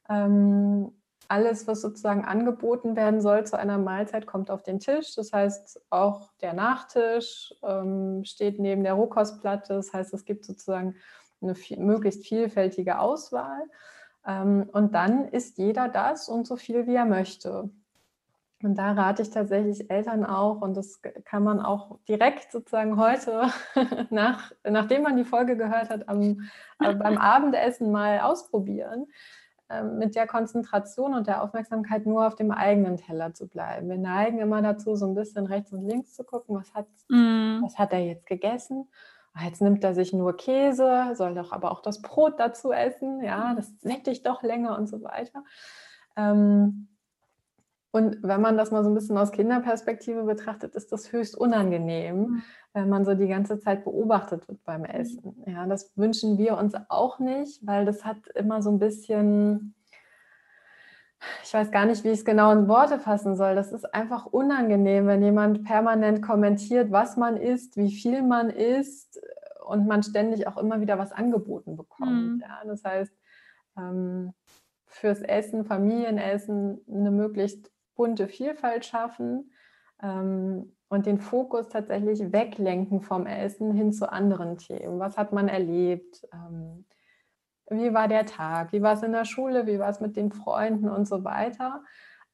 [0.08, 0.12] Mhm.
[0.12, 0.92] Ähm,
[1.28, 5.14] alles, was sozusagen angeboten werden soll zu einer Mahlzeit, kommt auf den Tisch.
[5.14, 9.74] Das heißt, auch der Nachtisch ähm, steht neben der Rohkostplatte.
[9.74, 10.96] Das heißt, es gibt sozusagen
[11.42, 13.62] eine viel, möglichst vielfältige Auswahl.
[14.26, 17.68] Ähm, und dann isst jeder das und so viel, wie er möchte.
[18.62, 23.50] Und da rate ich tatsächlich Eltern auch, und das kann man auch direkt sozusagen heute,
[24.10, 26.48] nach, nachdem man die Folge gehört hat, am,
[26.80, 29.06] äh, beim Abendessen mal ausprobieren
[29.82, 33.90] mit der Konzentration und der Aufmerksamkeit nur auf dem eigenen Teller zu bleiben.
[33.90, 37.62] Wir neigen immer dazu, so ein bisschen rechts und links zu gucken, was hat, mm.
[37.62, 38.88] was hat er jetzt gegessen?
[39.34, 43.22] Ah, jetzt nimmt er sich nur Käse, soll doch aber auch das Brot dazu essen,
[43.22, 45.44] ja, das sättigt doch länger und so weiter.
[46.16, 46.88] Ähm,
[47.90, 52.18] und wenn man das mal so ein bisschen aus Kinderperspektive betrachtet, ist das höchst unangenehm,
[52.18, 52.42] mhm.
[52.74, 54.86] wenn man so die ganze Zeit beobachtet wird beim mhm.
[54.86, 55.42] Essen.
[55.46, 59.74] Ja, das wünschen wir uns auch nicht, weil das hat immer so ein bisschen,
[61.42, 63.54] ich weiß gar nicht, wie ich es genau in Worte fassen soll.
[63.54, 69.18] Das ist einfach unangenehm, wenn jemand permanent kommentiert, was man isst, wie viel man isst
[69.66, 72.36] und man ständig auch immer wieder was angeboten bekommt.
[72.36, 72.42] Mhm.
[72.42, 73.12] Ja, das heißt,
[73.78, 74.34] ähm,
[74.84, 79.50] fürs Essen, Familienessen eine möglichst bunte Vielfalt schaffen
[80.02, 84.98] ähm, und den Fokus tatsächlich weglenken vom Essen hin zu anderen Themen.
[84.98, 86.26] Was hat man erlebt?
[86.32, 86.86] Ähm,
[87.68, 88.72] wie war der Tag?
[88.72, 89.66] Wie war es in der Schule?
[89.66, 91.82] Wie war es mit den Freunden und so weiter?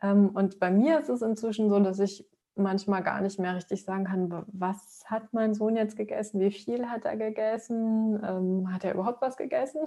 [0.00, 3.84] Ähm, und bei mir ist es inzwischen so, dass ich manchmal gar nicht mehr richtig
[3.84, 8.84] sagen kann, was hat mein Sohn jetzt gegessen, wie viel hat er gegessen, ähm, hat
[8.84, 9.80] er überhaupt was gegessen?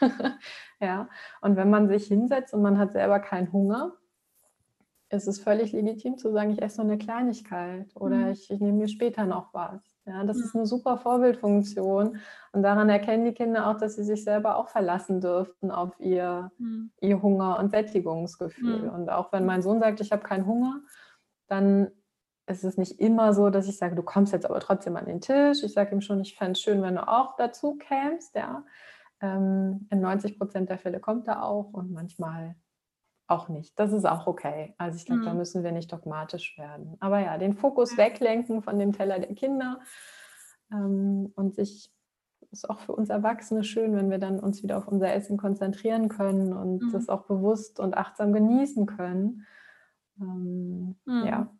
[0.80, 1.08] ja,
[1.40, 3.94] und wenn man sich hinsetzt und man hat selber keinen Hunger,
[5.10, 8.32] ist es völlig legitim zu sagen, ich esse nur eine Kleinigkeit oder mhm.
[8.32, 9.82] ich, ich, nehme mir später noch was.
[10.06, 10.42] Ja, das mhm.
[10.44, 12.18] ist eine super Vorbildfunktion
[12.52, 16.52] und daran erkennen die Kinder auch, dass sie sich selber auch verlassen dürften auf ihr,
[16.58, 16.92] mhm.
[17.00, 18.84] ihr Hunger- und Sättigungsgefühl.
[18.84, 18.90] Mhm.
[18.90, 20.80] Und auch wenn mein Sohn sagt, ich habe keinen Hunger,
[21.48, 21.90] dann
[22.46, 25.20] ist es nicht immer so, dass ich sage, du kommst jetzt aber trotzdem an den
[25.20, 25.62] Tisch.
[25.64, 28.34] Ich sage ihm schon, ich fände es schön, wenn du auch dazu kämst.
[28.36, 28.64] Ja.
[29.20, 32.54] Ähm, in 90 Prozent der Fälle kommt er auch und manchmal
[33.30, 33.78] auch nicht.
[33.78, 34.74] Das ist auch okay.
[34.78, 35.26] Also ich glaube, mhm.
[35.26, 36.96] da müssen wir nicht dogmatisch werden.
[37.00, 39.80] Aber ja, den Fokus weglenken von dem Teller der Kinder
[40.72, 41.92] ähm, und sich
[42.52, 46.08] ist auch für uns Erwachsene schön, wenn wir dann uns wieder auf unser Essen konzentrieren
[46.08, 46.92] können und mhm.
[46.92, 49.46] das auch bewusst und achtsam genießen können.
[50.20, 51.26] Ähm, mhm.
[51.26, 51.56] Ja.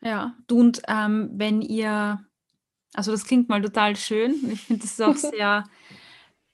[0.00, 2.20] Ja, du und ähm, wenn ihr,
[2.94, 4.34] also das klingt mal total schön.
[4.52, 5.64] Ich finde das auch sehr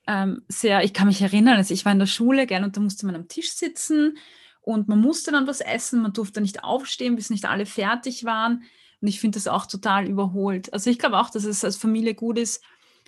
[0.07, 2.81] ähm, sehr, ich kann mich erinnern, also ich war in der Schule, gell, und da
[2.81, 4.19] musste man am Tisch sitzen
[4.61, 8.65] und man musste dann was essen, man durfte nicht aufstehen, bis nicht alle fertig waren.
[9.01, 10.73] Und ich finde das auch total überholt.
[10.73, 12.65] Also ich glaube auch, dass es als Familie gut ist,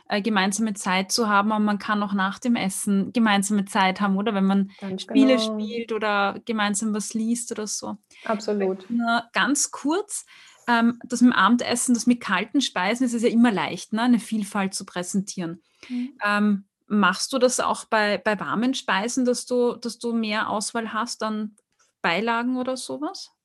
[0.09, 4.16] äh, gemeinsame Zeit zu haben, aber man kann auch nach dem Essen gemeinsame Zeit haben,
[4.16, 5.59] oder wenn man ganz Spiele genau.
[5.59, 7.96] spielt oder gemeinsam was liest oder so.
[8.24, 8.88] Absolut.
[8.90, 10.26] Nur ganz kurz,
[10.68, 14.02] ähm, das mit dem Abendessen, das mit kalten Speisen, ist es ja immer leicht, ne,
[14.02, 15.62] eine Vielfalt zu präsentieren.
[15.88, 16.18] Mhm.
[16.24, 20.92] Ähm, Machst du das auch bei, bei warmen Speisen, dass du, dass du mehr Auswahl
[20.92, 21.57] hast an
[22.01, 23.37] Beilagen oder sowas?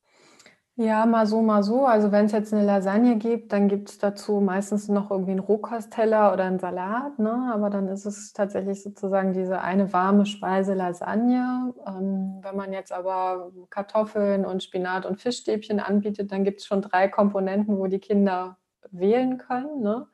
[0.78, 1.86] Ja, mal so, mal so.
[1.86, 5.40] Also wenn es jetzt eine Lasagne gibt, dann gibt es dazu meistens noch irgendwie einen
[5.40, 7.20] Rohkostteller oder einen Salat.
[7.20, 7.52] Ne?
[7.54, 11.74] Aber dann ist es tatsächlich sozusagen diese eine warme Speise Lasagne.
[11.86, 16.82] Ähm, wenn man jetzt aber Kartoffeln und Spinat und Fischstäbchen anbietet, dann gibt es schon
[16.82, 18.58] drei Komponenten, wo die Kinder
[18.92, 19.82] wählen können.
[19.82, 20.08] Ne?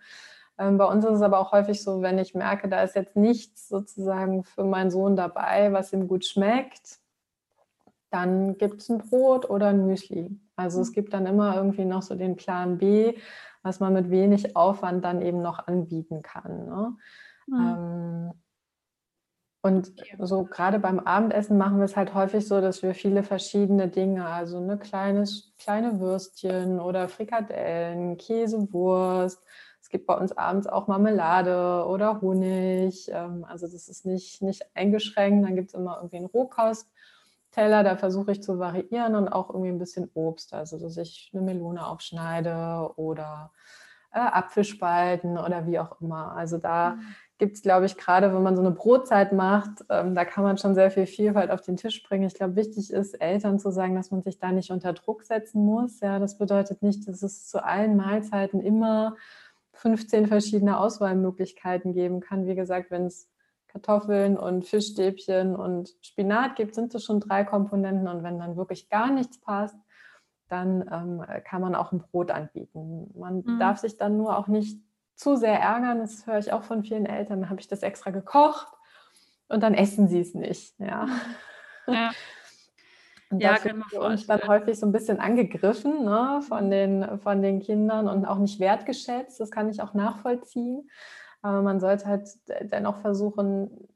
[0.60, 3.16] Ähm, bei uns ist es aber auch häufig so, wenn ich merke, da ist jetzt
[3.16, 7.00] nichts sozusagen für meinen Sohn dabei, was ihm gut schmeckt,
[8.10, 10.40] dann gibt es ein Brot oder ein Müsli.
[10.56, 13.16] Also es gibt dann immer irgendwie noch so den Plan B,
[13.62, 16.66] was man mit wenig Aufwand dann eben noch anbieten kann.
[16.66, 16.98] Ne?
[17.48, 17.60] Mhm.
[17.60, 18.32] Ähm,
[19.62, 23.90] und so gerade beim Abendessen machen wir es halt häufig so, dass wir viele verschiedene
[23.90, 29.44] Dinge, also eine kleines, kleine Würstchen oder Frikadellen, Käsewurst,
[29.88, 33.10] es gibt bei uns abends auch Marmelade oder Honig.
[33.10, 35.46] Ähm, also das ist nicht, nicht eingeschränkt.
[35.46, 39.70] Dann gibt es immer irgendwie einen Rohkostteller, da versuche ich zu variieren und auch irgendwie
[39.70, 40.54] ein bisschen Obst.
[40.54, 43.52] Also dass ich eine Melone aufschneide oder
[44.12, 46.36] äh, Apfelspalten oder wie auch immer.
[46.36, 47.16] Also da mhm.
[47.38, 50.58] gibt es, glaube ich, gerade wenn man so eine Brotzeit macht, ähm, da kann man
[50.58, 52.28] schon sehr viel Vielfalt auf den Tisch bringen.
[52.28, 55.64] Ich glaube, wichtig ist, Eltern zu sagen, dass man sich da nicht unter Druck setzen
[55.64, 56.02] muss.
[56.02, 59.16] Ja, das bedeutet nicht, dass es zu allen Mahlzeiten immer
[59.78, 62.48] 15 verschiedene Auswahlmöglichkeiten geben kann.
[62.48, 63.30] Wie gesagt, wenn es
[63.68, 68.08] Kartoffeln und Fischstäbchen und Spinat gibt, sind es schon drei Komponenten.
[68.08, 69.78] Und wenn dann wirklich gar nichts passt,
[70.50, 73.12] dann ähm, kann man auch ein Brot anbieten.
[73.16, 73.60] Man mhm.
[73.60, 74.80] darf sich dann nur auch nicht
[75.16, 76.00] zu sehr ärgern.
[76.00, 77.42] Das höre ich auch von vielen Eltern.
[77.42, 78.68] Dann habe ich das extra gekocht
[79.50, 80.80] und dann essen sie es nicht.
[80.80, 81.08] Ja.
[81.88, 82.12] ja.
[83.30, 87.42] Und ja, da wir uns dann häufig so ein bisschen angegriffen ne, von, den, von
[87.42, 89.40] den Kindern und auch nicht wertgeschätzt.
[89.40, 90.90] Das kann ich auch nachvollziehen.
[91.42, 92.30] Aber man sollte halt
[92.62, 93.90] dennoch versuchen,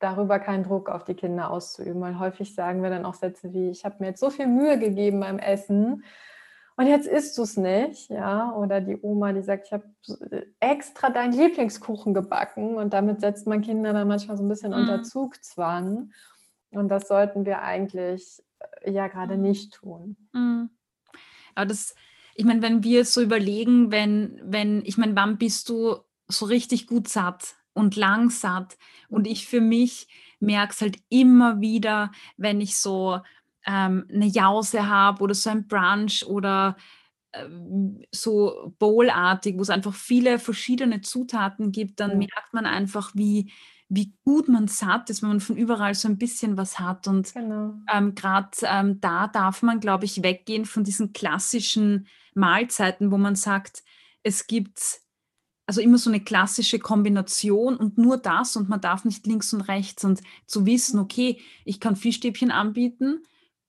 [0.00, 3.70] darüber keinen Druck auf die Kinder auszuüben, weil häufig sagen wir dann auch Sätze wie,
[3.70, 6.02] ich habe mir jetzt so viel Mühe gegeben beim Essen
[6.76, 9.84] und jetzt isst du es nicht, ja, oder die Oma, die sagt, ich habe
[10.58, 14.78] extra deinen Lieblingskuchen gebacken und damit setzt man Kinder dann manchmal so ein bisschen mhm.
[14.78, 16.10] unter Zugzwang
[16.72, 18.42] und das sollten wir eigentlich
[18.82, 19.42] äh, ja gerade mhm.
[19.42, 20.16] nicht tun.
[20.32, 20.70] Mhm.
[21.54, 21.94] Aber das,
[22.34, 25.96] ich meine, wenn wir so überlegen, wenn, wenn, ich meine, wann bist du
[26.28, 28.78] so richtig gut satt und lang satt?
[29.08, 30.08] Und ich für mich
[30.40, 33.20] merke es halt immer wieder, wenn ich so
[33.66, 36.76] ähm, eine Jause habe oder so ein Brunch oder
[37.32, 42.16] ähm, so bowlartig, wo es einfach viele verschiedene Zutaten gibt, dann ja.
[42.16, 43.52] merkt man einfach, wie,
[43.94, 47.08] wie gut man satt ist, wenn man von überall so ein bisschen was hat.
[47.08, 47.74] Und genau.
[47.92, 53.34] ähm, gerade ähm, da darf man, glaube ich, weggehen von diesen klassischen Mahlzeiten, wo man
[53.34, 53.82] sagt,
[54.22, 55.00] es gibt
[55.66, 59.62] also immer so eine klassische Kombination und nur das und man darf nicht links und
[59.62, 63.22] rechts und zu wissen, okay, ich kann Fischstäbchen anbieten,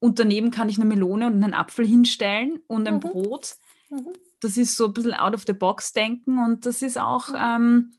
[0.03, 2.99] und daneben kann ich eine Melone und einen Apfel hinstellen und ein mhm.
[2.99, 3.55] Brot.
[3.89, 4.09] Mhm.
[4.41, 7.35] Das ist so ein bisschen out of the box denken und das ist auch mhm.
[7.39, 7.91] ähm,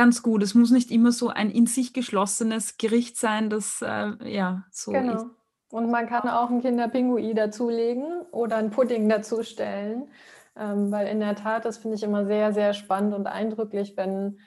[0.00, 0.42] ganz gut.
[0.42, 4.92] Es muss nicht immer so ein in sich geschlossenes Gericht sein, das äh, ja so
[4.92, 5.14] genau.
[5.14, 5.26] ist.
[5.70, 10.08] Und man kann auch ein Kinderpingui dazulegen oder einen Pudding dazustellen.
[10.56, 14.38] Ähm, weil in der Tat, das finde ich immer sehr, sehr spannend und eindrücklich, wenn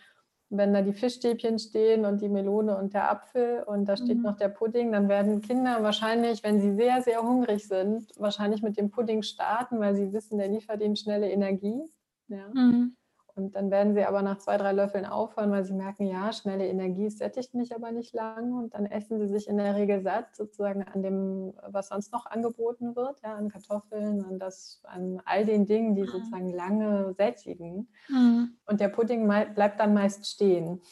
[0.55, 4.23] wenn da die Fischstäbchen stehen und die Melone und der Apfel und da steht mhm.
[4.23, 8.77] noch der Pudding, dann werden Kinder wahrscheinlich, wenn sie sehr, sehr hungrig sind, wahrscheinlich mit
[8.77, 11.81] dem Pudding starten, weil sie wissen, der liefert ihnen schnelle Energie.
[12.27, 12.47] Ja.
[12.53, 12.95] Mhm.
[13.36, 16.67] Und dann werden sie aber nach zwei, drei Löffeln aufhören, weil sie merken, ja, schnelle
[16.67, 18.54] Energie sättigt mich aber nicht lang.
[18.54, 22.28] Und dann essen sie sich in der Regel satt, sozusagen an dem, was sonst noch
[22.28, 26.08] angeboten wird, ja, an Kartoffeln, an, das, an all den Dingen, die mhm.
[26.08, 27.88] sozusagen lange sättigen.
[28.08, 28.56] Mhm.
[28.67, 30.82] Und der Pudding bleibt dann meist stehen.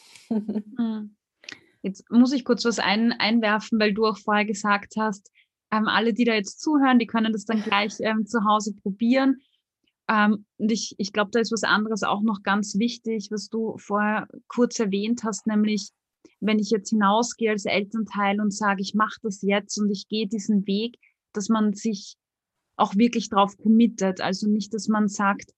[0.78, 1.16] Mhm.
[1.82, 5.30] Jetzt muss ich kurz was ein, einwerfen, weil du auch vorher gesagt hast,
[5.72, 9.40] ähm, alle, die da jetzt zuhören, die können das dann gleich ähm, zu Hause probieren.
[10.08, 13.76] Ähm, und ich, ich glaube, da ist was anderes auch noch ganz wichtig, was du
[13.78, 15.90] vorher kurz erwähnt hast, nämlich
[16.40, 20.26] wenn ich jetzt hinausgehe als Elternteil und sage, ich mache das jetzt und ich gehe
[20.26, 20.98] diesen Weg,
[21.32, 22.16] dass man sich
[22.76, 24.20] auch wirklich drauf committet.
[24.20, 25.52] Also nicht, dass man sagt,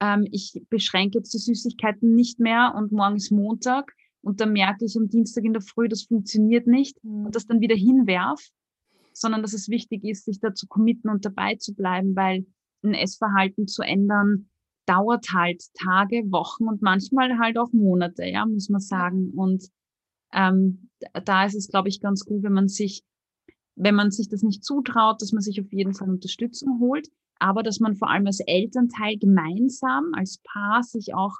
[0.00, 4.84] ähm, ich beschränke jetzt die Süßigkeiten nicht mehr und morgen ist Montag und dann merke
[4.84, 7.26] ich am Dienstag in der Früh, das funktioniert nicht mhm.
[7.26, 8.40] und das dann wieder hinwerf,
[9.12, 12.46] sondern dass es wichtig ist, sich da zu committen und dabei zu bleiben, weil
[12.84, 14.48] ein Essverhalten zu ändern,
[14.86, 19.30] dauert halt Tage, Wochen und manchmal halt auch Monate, ja, muss man sagen.
[19.34, 19.70] Und
[20.32, 20.90] ähm,
[21.24, 23.02] da ist es, glaube ich, ganz gut, wenn man sich,
[23.76, 27.62] wenn man sich das nicht zutraut, dass man sich auf jeden Fall Unterstützung holt, aber
[27.62, 31.38] dass man vor allem als Elternteil gemeinsam, als Paar sich auch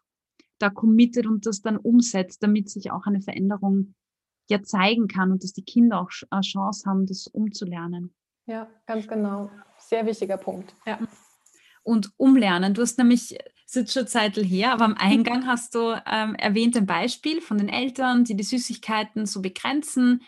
[0.58, 3.94] da committet und das dann umsetzt, damit sich auch eine Veränderung
[4.48, 8.14] ja zeigen kann und dass die Kinder auch eine Chance haben, das umzulernen.
[8.46, 9.50] Ja, ganz genau.
[9.78, 10.74] Sehr wichtiger Punkt.
[10.86, 10.98] Ja
[11.84, 12.74] und umlernen.
[12.74, 16.76] Du hast nämlich, es ist schon Zeit her, aber am Eingang hast du ähm, erwähnt
[16.76, 20.22] ein Beispiel von den Eltern, die die Süßigkeiten so begrenzen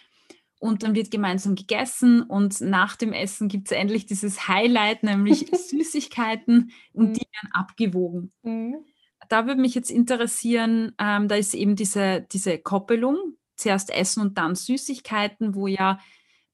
[0.59, 5.47] und dann wird gemeinsam gegessen und nach dem Essen gibt es endlich dieses Highlight, nämlich
[5.53, 8.33] Süßigkeiten und die werden abgewogen.
[8.43, 8.77] Mhm.
[9.29, 13.17] Da würde mich jetzt interessieren, ähm, da ist eben diese, diese Koppelung,
[13.57, 15.99] zuerst Essen und dann Süßigkeiten, wo ja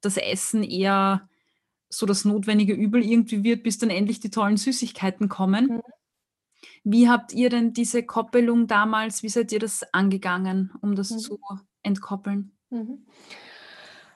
[0.00, 1.28] das Essen eher
[1.92, 5.66] so das notwendige Übel irgendwie wird, bis dann endlich die tollen Süßigkeiten kommen.
[5.66, 5.82] Mhm.
[6.84, 11.18] Wie habt ihr denn diese Koppelung damals, wie seid ihr das angegangen, um das mhm.
[11.18, 11.40] zu
[11.82, 12.52] entkoppeln?
[12.70, 13.06] Mhm.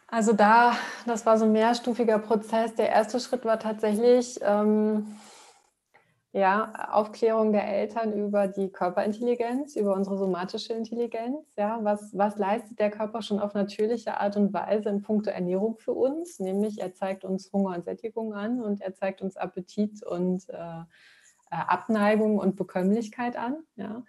[0.09, 2.75] Also da, das war so ein mehrstufiger Prozess.
[2.75, 5.07] Der erste Schritt war tatsächlich ähm,
[6.37, 11.47] ja, Aufklärung der Eltern über die Körperintelligenz, über unsere somatische Intelligenz.
[11.57, 15.79] Ja, was, was leistet der Körper schon auf natürliche Art und Weise in puncto Ernährung
[15.79, 16.39] für uns?
[16.39, 20.55] Nämlich er zeigt uns Hunger und Sättigung an und er zeigt uns Appetit und äh,
[20.55, 20.85] äh
[21.69, 23.63] Abneigung und Bekömmlichkeit an.
[23.77, 24.05] Ja.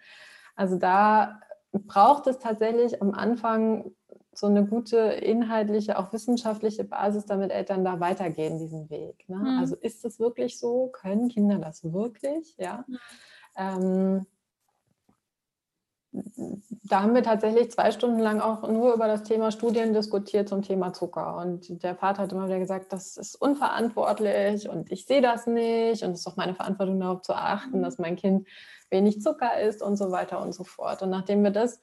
[0.53, 1.39] Also da
[1.71, 3.95] braucht es tatsächlich am Anfang
[4.37, 9.27] so eine gute inhaltliche, auch wissenschaftliche Basis, damit Eltern da weitergehen, diesen Weg.
[9.27, 9.37] Ne?
[9.37, 9.59] Mhm.
[9.59, 10.89] Also ist es wirklich so?
[10.89, 12.55] Können Kinder das wirklich?
[12.57, 12.85] Ja.
[12.87, 12.97] Mhm.
[13.57, 14.25] Ähm,
[16.83, 20.61] da haben wir tatsächlich zwei Stunden lang auch nur über das Thema Studien diskutiert zum
[20.61, 21.37] Thema Zucker.
[21.37, 26.03] Und der Vater hat immer wieder gesagt, das ist unverantwortlich und ich sehe das nicht
[26.03, 27.83] und es ist auch meine Verantwortung darauf zu achten, mhm.
[27.83, 28.47] dass mein Kind
[28.91, 31.01] wenig Zucker isst und so weiter und so fort.
[31.01, 31.81] Und nachdem wir das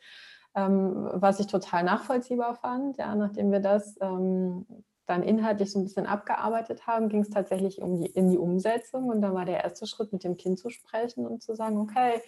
[0.55, 2.97] ähm, was ich total nachvollziehbar fand.
[2.97, 4.67] Ja, nachdem wir das ähm,
[5.07, 9.09] dann inhaltlich so ein bisschen abgearbeitet haben, ging es tatsächlich um die, in die Umsetzung.
[9.09, 12.23] Und dann war der erste Schritt, mit dem Kind zu sprechen und zu sagen, okay,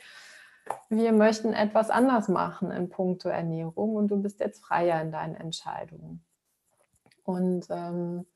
[0.89, 5.37] wir möchten etwas anders machen in puncto Ernährung und du bist jetzt freier in deinen
[5.37, 6.25] Entscheidungen.
[7.25, 8.27] Und ähm,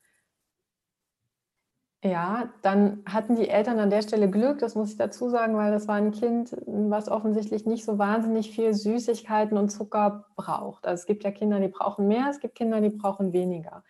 [2.03, 5.71] Ja, dann hatten die Eltern an der Stelle Glück, das muss ich dazu sagen, weil
[5.71, 10.87] das war ein Kind, was offensichtlich nicht so wahnsinnig viel Süßigkeiten und Zucker braucht.
[10.87, 13.83] Also es gibt ja Kinder, die brauchen mehr, es gibt Kinder, die brauchen weniger.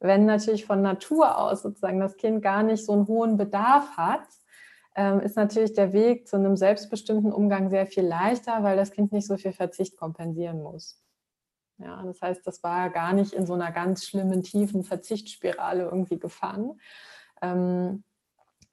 [0.00, 4.26] Wenn natürlich von Natur aus sozusagen das Kind gar nicht so einen hohen Bedarf hat,
[4.96, 9.12] ähm, ist natürlich der Weg zu einem selbstbestimmten Umgang sehr viel leichter, weil das Kind
[9.12, 11.00] nicht so viel Verzicht kompensieren muss.
[11.78, 16.18] Ja, das heißt, das war gar nicht in so einer ganz schlimmen, tiefen Verzichtsspirale irgendwie
[16.18, 16.80] gefangen.
[17.42, 18.04] Ähm,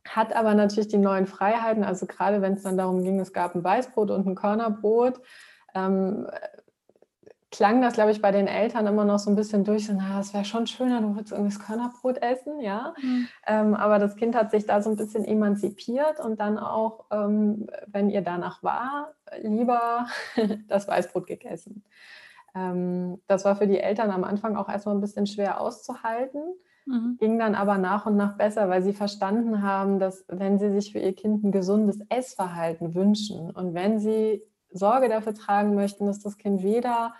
[0.07, 3.53] hat aber natürlich die neuen Freiheiten, also gerade wenn es dann darum ging, es gab
[3.53, 5.21] ein Weißbrot und ein Körnerbrot,
[5.75, 6.27] ähm,
[7.51, 10.17] klang das, glaube ich, bei den Eltern immer noch so ein bisschen durch, so, na,
[10.17, 12.93] das wäre schon schöner, du würdest irgendwie das Körnerbrot essen, ja.
[13.01, 13.27] Mhm.
[13.47, 17.67] Ähm, aber das Kind hat sich da so ein bisschen emanzipiert und dann auch, ähm,
[17.87, 20.07] wenn ihr danach war, lieber
[20.67, 21.83] das Weißbrot gegessen.
[22.55, 26.41] Ähm, das war für die Eltern am Anfang auch erstmal ein bisschen schwer auszuhalten.
[26.89, 27.17] Mhm.
[27.19, 30.91] Ging dann aber nach und nach besser, weil sie verstanden haben, dass wenn sie sich
[30.91, 36.19] für ihr Kind ein gesundes Essverhalten wünschen und wenn sie Sorge dafür tragen möchten, dass
[36.19, 37.13] das Kind weder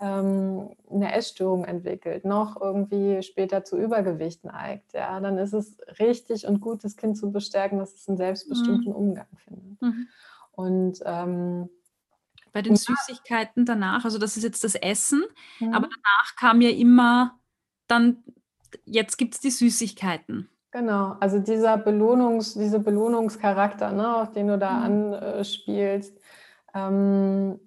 [0.00, 6.46] ähm, eine Essstörung entwickelt, noch irgendwie später zu Übergewicht neigt, ja, dann ist es richtig
[6.46, 8.96] und gut, das Kind zu bestärken, dass es einen selbstbestimmten mhm.
[8.96, 9.82] Umgang findet.
[9.82, 10.08] Mhm.
[10.52, 11.68] Und ähm,
[12.52, 15.24] bei den Süßigkeiten danach, also das ist jetzt das Essen,
[15.58, 15.72] mhm.
[15.72, 17.38] aber danach kam ja immer
[17.88, 18.22] dann,
[18.84, 20.48] jetzt gibt es die Süßigkeiten.
[20.70, 25.14] Genau, also dieser Belohnungs, diese Belohnungscharakter, ne, auf den du da mhm.
[25.14, 26.18] anspielst,
[26.74, 27.58] ähm,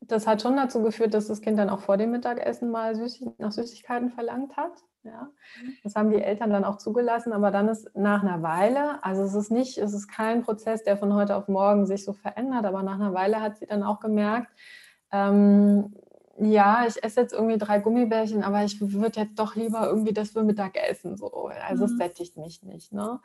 [0.00, 3.26] das hat schon dazu geführt, dass das Kind dann auch vor dem Mittagessen mal Süßig
[3.38, 4.72] nach Süßigkeiten verlangt hat.
[5.02, 5.30] Ja.
[5.62, 5.72] Mhm.
[5.82, 9.34] Das haben die Eltern dann auch zugelassen, aber dann ist nach einer Weile, also es
[9.34, 12.82] ist nicht, es ist kein Prozess, der von heute auf morgen sich so verändert, aber
[12.82, 14.50] nach einer Weile hat sie dann auch gemerkt,
[15.12, 15.94] ähm,
[16.38, 20.30] ja, ich esse jetzt irgendwie drei Gummibärchen, aber ich würde jetzt doch lieber irgendwie das
[20.30, 21.16] für Mittag essen.
[21.16, 21.50] So.
[21.66, 21.92] Also mhm.
[21.92, 22.92] es sättigt mich nicht.
[22.92, 23.20] Ne?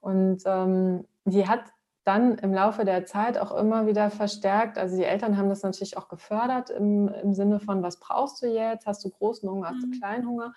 [0.00, 1.60] Und ähm, die hat
[2.04, 4.78] dann im Laufe der Zeit auch immer wieder verstärkt.
[4.78, 8.46] Also die Eltern haben das natürlich auch gefördert im, im Sinne von, was brauchst du
[8.46, 8.86] jetzt?
[8.86, 9.92] Hast du großen Hunger, hast du mhm.
[9.92, 10.54] kleinen Hunger?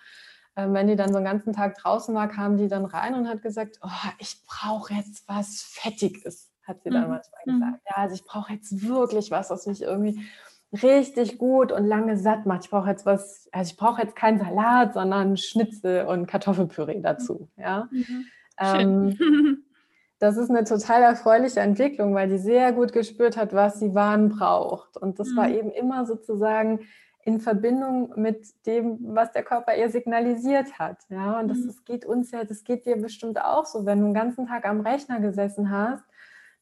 [0.56, 3.28] Ähm, wenn die dann so einen ganzen Tag draußen war, kam die dann rein und
[3.28, 7.10] hat gesagt, oh, ich brauche jetzt was Fettiges, hat sie dann mhm.
[7.10, 7.52] manchmal mhm.
[7.52, 7.82] gesagt.
[7.88, 10.22] Ja, also ich brauche jetzt wirklich was, was mich irgendwie
[10.72, 12.64] richtig gut und lange satt macht.
[12.64, 17.48] Ich brauche jetzt was, also ich brauche jetzt keinen Salat, sondern Schnitzel und Kartoffelpüree dazu.
[17.56, 17.88] Ja.
[17.90, 18.26] Mhm.
[18.58, 19.64] Ähm,
[20.18, 24.30] das ist eine total erfreuliche Entwicklung, weil die sehr gut gespürt hat, was sie wann
[24.30, 24.96] braucht.
[24.96, 25.36] Und das mhm.
[25.36, 26.80] war eben immer sozusagen
[27.24, 30.98] in Verbindung mit dem, was der Körper ihr signalisiert hat.
[31.08, 31.66] Ja, und das, mhm.
[31.68, 34.64] das geht uns ja, das geht dir bestimmt auch so, wenn du den ganzen Tag
[34.66, 36.04] am Rechner gesessen hast,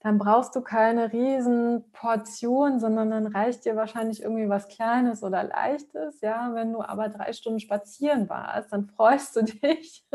[0.03, 5.45] dann brauchst du keine riesen Portion, sondern dann reicht dir wahrscheinlich irgendwie was Kleines oder
[5.45, 6.23] Leichtes.
[6.23, 10.07] Ja, wenn du aber drei Stunden spazieren warst, dann freust du dich,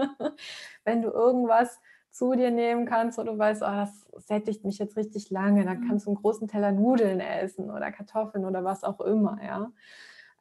[0.83, 1.79] wenn du irgendwas
[2.09, 5.81] zu dir nehmen kannst, wo du weißt, oh, das sättigt mich jetzt richtig lange, dann
[5.81, 5.87] mhm.
[5.87, 9.71] kannst du einen großen Teller Nudeln essen oder Kartoffeln oder was auch immer, ja.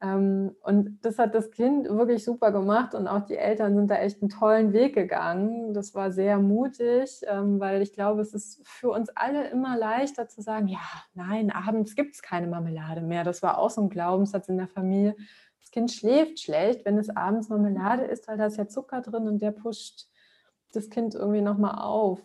[0.00, 3.96] Ähm, und das hat das Kind wirklich super gemacht und auch die Eltern sind da
[3.96, 5.72] echt einen tollen Weg gegangen.
[5.72, 10.28] Das war sehr mutig, ähm, weil ich glaube, es ist für uns alle immer leichter
[10.28, 10.80] zu sagen, ja,
[11.14, 13.24] nein, abends gibt es keine Marmelade mehr.
[13.24, 15.16] Das war auch so ein Glaubenssatz in der Familie.
[15.60, 19.28] Das Kind schläft schlecht, wenn es abends Marmelade isst, weil da ist ja Zucker drin
[19.28, 20.08] und der pusht
[20.72, 22.20] das Kind irgendwie nochmal auf.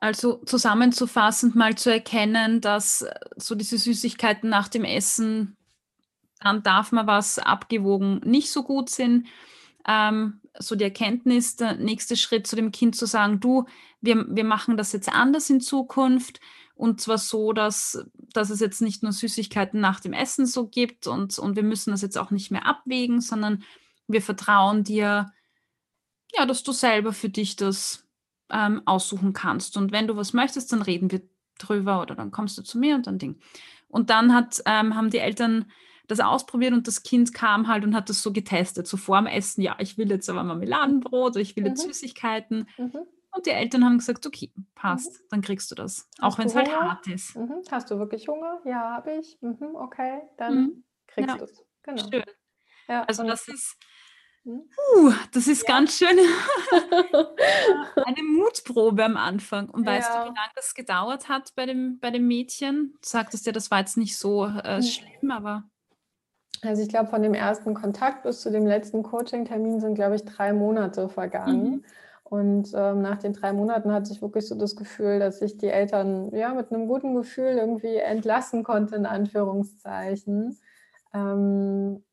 [0.00, 5.57] Also zusammenzufassend mal zu erkennen, dass äh, so diese Süßigkeiten nach dem Essen,
[6.40, 9.26] dann darf man was abgewogen nicht so gut sind.
[9.86, 13.66] Ähm, so die Erkenntnis, der nächste Schritt zu dem Kind zu sagen, du,
[14.00, 16.40] wir, wir machen das jetzt anders in Zukunft.
[16.74, 21.08] Und zwar so, dass, dass es jetzt nicht nur Süßigkeiten nach dem Essen so gibt
[21.08, 23.64] und, und wir müssen das jetzt auch nicht mehr abwägen, sondern
[24.06, 25.32] wir vertrauen dir,
[26.32, 28.06] ja, dass du selber für dich das
[28.50, 29.76] ähm, aussuchen kannst.
[29.76, 31.22] Und wenn du was möchtest, dann reden wir
[31.58, 33.40] drüber oder dann kommst du zu mir und dann Ding.
[33.88, 35.70] Und dann hat, ähm, haben die Eltern
[36.08, 39.26] das ausprobiert und das Kind kam halt und hat das so getestet, so vor dem
[39.26, 41.92] Essen, ja, ich will jetzt aber Marmeladenbrot oder ich will jetzt mhm.
[41.92, 42.68] Süßigkeiten.
[42.76, 43.06] Mhm.
[43.30, 45.26] Und die Eltern haben gesagt, okay, passt, mhm.
[45.30, 46.08] dann kriegst du das.
[46.20, 47.36] Hast auch wenn es halt hart ist.
[47.36, 47.62] Mhm.
[47.70, 48.58] Hast du wirklich Hunger?
[48.64, 49.38] Ja, habe ich.
[49.40, 51.36] Mhm, okay, dann kriegst ja.
[51.36, 51.64] du es.
[51.82, 52.10] Genau.
[52.10, 52.24] Schön.
[52.88, 53.76] Ja, also das ist
[54.44, 55.74] Uh, das ist ja.
[55.74, 56.08] ganz schön
[58.06, 59.68] eine Mutprobe am Anfang.
[59.68, 60.24] Und weißt ja.
[60.24, 62.94] du, wie lange das gedauert hat bei dem, bei dem Mädchen?
[63.02, 65.64] Du sagtest ja, das war jetzt nicht so äh, schlimm, aber.
[66.62, 70.24] Also ich glaube, von dem ersten Kontakt bis zu dem letzten Coaching-Termin sind, glaube ich,
[70.24, 71.70] drei Monate vergangen.
[71.70, 71.84] Mhm.
[72.24, 75.68] Und ähm, nach den drei Monaten hatte ich wirklich so das Gefühl, dass ich die
[75.68, 80.58] Eltern ja mit einem guten Gefühl irgendwie entlassen konnte, in Anführungszeichen.
[81.14, 82.04] Ähm,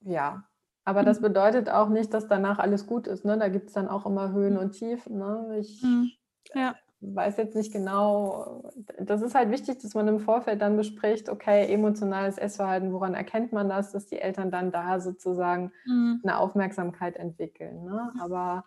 [0.00, 0.44] ja,
[0.84, 1.24] Aber das mhm.
[1.24, 3.24] bedeutet auch nicht, dass danach alles gut ist.
[3.24, 3.36] Ne?
[3.38, 4.60] Da gibt es dann auch immer Höhen mhm.
[4.60, 5.18] und Tiefen.
[5.18, 5.58] Ne?
[5.58, 6.10] Ich mhm.
[6.54, 6.76] ja.
[7.00, 8.70] Weiß jetzt nicht genau.
[8.98, 13.52] Das ist halt wichtig, dass man im Vorfeld dann bespricht, okay, emotionales Essverhalten, woran erkennt
[13.52, 16.20] man das, dass die Eltern dann da sozusagen mhm.
[16.22, 17.84] eine Aufmerksamkeit entwickeln.
[17.84, 18.12] Ne?
[18.20, 18.64] Aber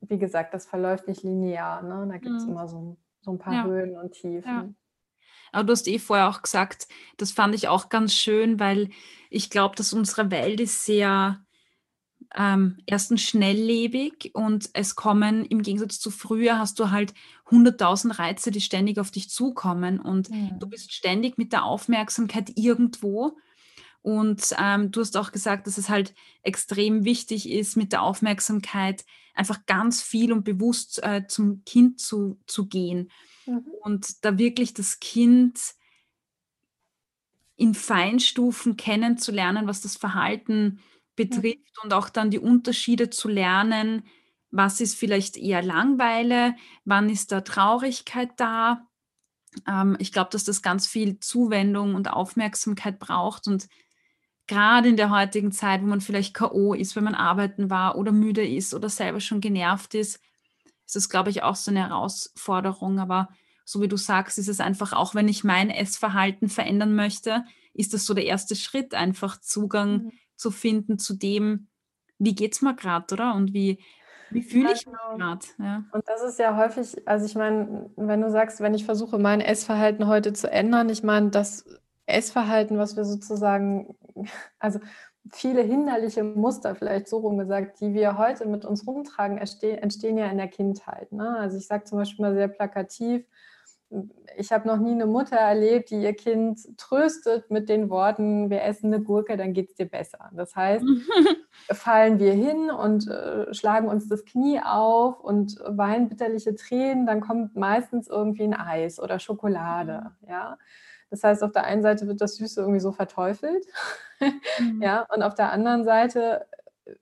[0.00, 1.82] wie gesagt, das verläuft nicht linear.
[1.82, 2.06] Ne?
[2.10, 2.52] Da gibt es mhm.
[2.52, 3.64] immer so, so, ein paar ja.
[3.64, 4.50] Höhen und Tiefen.
[4.50, 4.68] Ja.
[5.52, 8.90] Aber du hast eh vorher auch gesagt, das fand ich auch ganz schön, weil
[9.30, 11.45] ich glaube, dass unsere Welt ist sehr
[12.36, 17.14] ähm, erstens schnelllebig und es kommen im Gegensatz zu früher hast du halt
[17.46, 20.58] 100.000 Reize, die ständig auf dich zukommen und mhm.
[20.58, 23.38] du bist ständig mit der Aufmerksamkeit irgendwo.
[24.02, 29.04] Und ähm, du hast auch gesagt, dass es halt extrem wichtig ist, mit der Aufmerksamkeit
[29.34, 33.10] einfach ganz viel und bewusst äh, zum Kind zu, zu gehen.
[33.46, 33.64] Mhm.
[33.82, 35.58] Und da wirklich das Kind
[37.56, 40.80] in Feinstufen kennenzulernen, was das Verhalten
[41.16, 44.04] betrifft und auch dann die Unterschiede zu lernen,
[44.50, 46.54] was ist vielleicht eher Langweile,
[46.84, 48.86] wann ist da Traurigkeit da.
[49.66, 53.68] Ähm, ich glaube, dass das ganz viel Zuwendung und Aufmerksamkeit braucht und
[54.46, 58.12] gerade in der heutigen Zeit, wo man vielleicht KO ist, wenn man arbeiten war oder
[58.12, 60.20] müde ist oder selber schon genervt ist,
[60.86, 63.00] ist das, glaube ich, auch so eine Herausforderung.
[63.00, 63.28] Aber
[63.64, 67.44] so wie du sagst, ist es einfach, auch wenn ich mein Essverhalten verändern möchte,
[67.74, 70.12] ist das so der erste Schritt, einfach Zugang mhm.
[70.36, 71.68] Zu finden zu dem,
[72.18, 73.34] wie geht es mir gerade, oder?
[73.34, 73.78] Und wie,
[74.30, 75.16] wie fühle ich mich genau.
[75.16, 75.46] gerade?
[75.58, 75.84] Ja.
[75.92, 79.40] Und das ist ja häufig, also ich meine, wenn du sagst, wenn ich versuche, mein
[79.40, 81.64] Essverhalten heute zu ändern, ich meine, das
[82.06, 83.96] Essverhalten, was wir sozusagen,
[84.58, 84.80] also
[85.32, 90.26] viele hinderliche Muster, vielleicht so rum gesagt, die wir heute mit uns rumtragen, entstehen ja
[90.26, 91.12] in der Kindheit.
[91.12, 91.36] Ne?
[91.38, 93.26] Also ich sage zum Beispiel mal sehr plakativ,
[94.36, 98.62] ich habe noch nie eine Mutter erlebt, die ihr Kind tröstet mit den Worten, wir
[98.62, 100.30] essen eine Gurke, dann geht es dir besser.
[100.32, 100.84] Das heißt,
[101.72, 107.20] fallen wir hin und äh, schlagen uns das Knie auf und weinen bitterliche Tränen, dann
[107.20, 110.12] kommt meistens irgendwie ein Eis oder Schokolade.
[110.20, 110.28] Mhm.
[110.28, 110.58] Ja?
[111.10, 113.64] Das heißt, auf der einen Seite wird das Süße irgendwie so verteufelt,
[114.20, 114.82] mhm.
[114.82, 116.46] ja, und auf der anderen Seite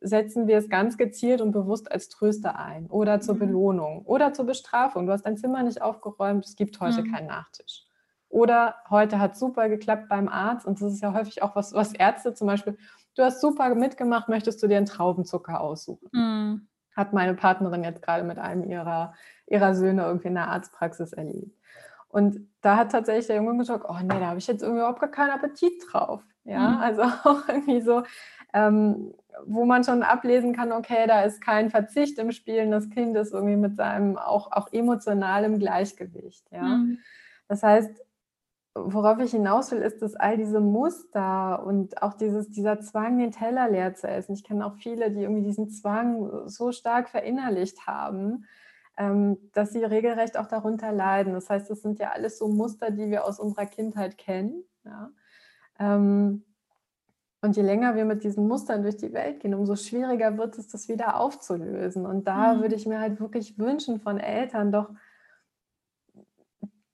[0.00, 3.40] setzen wir es ganz gezielt und bewusst als Tröster ein oder zur mhm.
[3.40, 5.06] Belohnung oder zur Bestrafung.
[5.06, 7.12] Du hast dein Zimmer nicht aufgeräumt, es gibt heute mhm.
[7.12, 7.86] keinen Nachtisch.
[8.28, 11.92] Oder heute hat super geklappt beim Arzt und das ist ja häufig auch was, was
[11.92, 12.76] Ärzte zum Beispiel,
[13.14, 16.08] du hast super mitgemacht, möchtest du dir einen Traubenzucker aussuchen?
[16.12, 16.68] Mhm.
[16.96, 19.14] Hat meine Partnerin jetzt gerade mit einem ihrer,
[19.46, 21.56] ihrer Söhne irgendwie in der Arztpraxis erlebt.
[22.08, 25.00] Und da hat tatsächlich der Junge gesagt, oh nee, da habe ich jetzt irgendwie überhaupt
[25.00, 26.22] gar keinen Appetit drauf.
[26.44, 26.76] Ja, mhm.
[26.78, 28.02] also auch irgendwie so,
[28.52, 29.12] ähm,
[29.46, 33.32] wo man schon ablesen kann, okay, da ist kein Verzicht im Spielen, das Kind ist
[33.32, 36.50] irgendwie mit seinem auch, auch emotionalem Gleichgewicht.
[36.50, 36.62] Ja?
[36.62, 36.98] Mhm.
[37.48, 37.90] Das heißt,
[38.74, 43.30] worauf ich hinaus will, ist, dass all diese Muster und auch dieses, dieser Zwang, den
[43.30, 44.34] Teller leer zu essen.
[44.34, 48.46] Ich kenne auch viele, die irgendwie diesen Zwang so stark verinnerlicht haben,
[48.96, 51.34] ähm, dass sie regelrecht auch darunter leiden.
[51.34, 54.64] Das heißt, das sind ja alles so Muster, die wir aus unserer Kindheit kennen.
[54.84, 55.10] Ja?
[57.44, 60.66] Und je länger wir mit diesen Mustern durch die Welt gehen, umso schwieriger wird es,
[60.66, 62.06] das wieder aufzulösen.
[62.06, 62.62] Und da mhm.
[62.62, 64.88] würde ich mir halt wirklich wünschen von Eltern doch,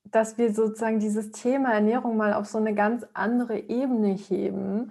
[0.03, 4.91] dass wir sozusagen dieses Thema Ernährung mal auf so eine ganz andere Ebene heben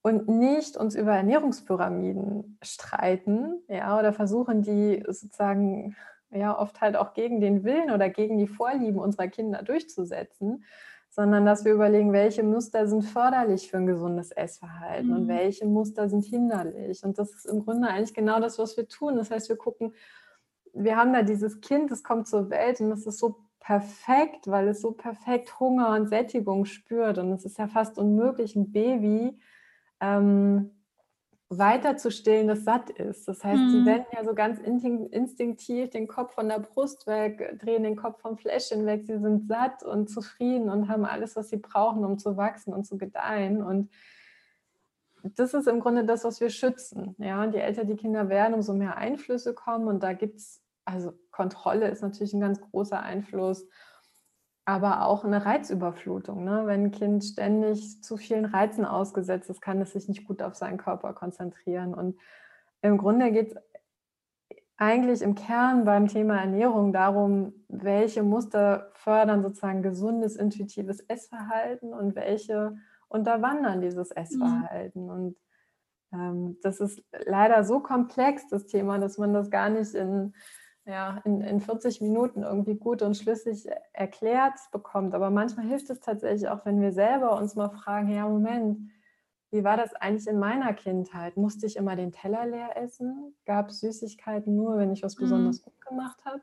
[0.00, 5.96] und nicht uns über Ernährungspyramiden streiten, ja, oder versuchen, die sozusagen
[6.30, 10.64] ja oft halt auch gegen den Willen oder gegen die Vorlieben unserer Kinder durchzusetzen,
[11.14, 15.16] sondern dass wir überlegen, welche Muster sind förderlich für ein gesundes Essverhalten mhm.
[15.16, 17.04] und welche Muster sind hinderlich.
[17.04, 19.14] Und das ist im Grunde eigentlich genau das, was wir tun.
[19.14, 19.94] Das heißt, wir gucken,
[20.72, 24.66] wir haben da dieses Kind, das kommt zur Welt und das ist so perfekt, weil
[24.66, 27.18] es so perfekt Hunger und Sättigung spürt.
[27.18, 29.38] Und es ist ja fast unmöglich, ein Baby
[30.00, 30.72] ähm,
[31.58, 33.28] weiter zu stillen, das satt ist.
[33.28, 33.70] Das heißt, mhm.
[33.70, 38.20] sie wenden ja so ganz instinktiv den Kopf von der Brust weg, drehen den Kopf
[38.20, 39.04] vom Fläschchen weg.
[39.04, 42.84] Sie sind satt und zufrieden und haben alles, was sie brauchen, um zu wachsen und
[42.84, 43.62] zu gedeihen.
[43.62, 43.90] Und
[45.22, 47.14] das ist im Grunde das, was wir schützen.
[47.18, 49.88] Ja, und je älter die Kinder werden, umso mehr Einflüsse kommen.
[49.88, 53.66] Und da gibt es, also Kontrolle ist natürlich ein ganz großer Einfluss
[54.64, 56.44] aber auch eine Reizüberflutung.
[56.44, 56.62] Ne?
[56.66, 60.54] Wenn ein Kind ständig zu vielen Reizen ausgesetzt ist, kann es sich nicht gut auf
[60.54, 61.94] seinen Körper konzentrieren.
[61.94, 62.18] Und
[62.80, 63.56] im Grunde geht es
[64.76, 72.16] eigentlich im Kern beim Thema Ernährung darum, welche Muster fördern sozusagen gesundes, intuitives Essverhalten und
[72.16, 72.76] welche
[73.08, 74.16] unterwandern dieses mhm.
[74.16, 75.04] Essverhalten.
[75.04, 75.10] Mhm.
[75.10, 75.36] Und
[76.12, 80.34] ähm, das ist leider so komplex, das Thema, dass man das gar nicht in
[80.86, 85.14] ja, in, in 40 Minuten irgendwie gut und schlüssig erklärt bekommt.
[85.14, 88.90] Aber manchmal hilft es tatsächlich auch, wenn wir selber uns mal fragen, ja, Moment,
[89.50, 91.36] wie war das eigentlich in meiner Kindheit?
[91.36, 93.34] Musste ich immer den Teller leer essen?
[93.46, 95.64] Gab es Süßigkeiten nur, wenn ich was besonders mhm.
[95.64, 96.42] gut gemacht habe?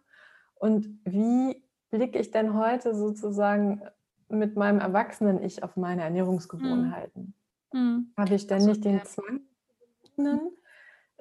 [0.56, 3.82] Und wie blicke ich denn heute sozusagen
[4.30, 7.34] mit meinem Erwachsenen-Ich auf meine Ernährungsgewohnheiten?
[7.74, 8.14] Mhm.
[8.18, 9.42] Habe ich ständig also, den Zwang?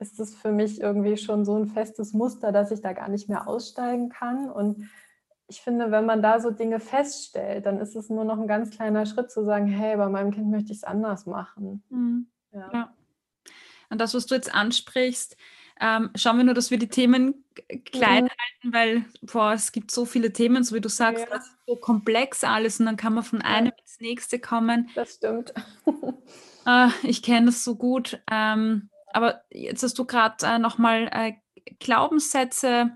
[0.00, 3.28] Ist das für mich irgendwie schon so ein festes Muster, dass ich da gar nicht
[3.28, 4.50] mehr aussteigen kann?
[4.50, 4.88] Und
[5.46, 8.70] ich finde, wenn man da so Dinge feststellt, dann ist es nur noch ein ganz
[8.70, 11.82] kleiner Schritt zu sagen, hey, bei meinem Kind möchte ich es anders machen.
[11.90, 12.28] Mhm.
[12.52, 12.70] Ja.
[12.72, 12.94] ja.
[13.90, 15.36] Und das, was du jetzt ansprichst,
[15.80, 17.44] ähm, schauen wir nur, dass wir die Themen
[17.84, 18.28] klein mhm.
[18.28, 21.30] halten, weil boah, es gibt so viele Themen, so wie du sagst, ja.
[21.30, 24.90] das ist so komplex alles und dann kann man von einem ins nächste kommen.
[24.94, 25.54] Das stimmt.
[26.66, 28.20] äh, ich kenne das so gut.
[28.30, 31.32] Ähm, aber jetzt hast du gerade äh, nochmal äh,
[31.78, 32.92] Glaubenssätze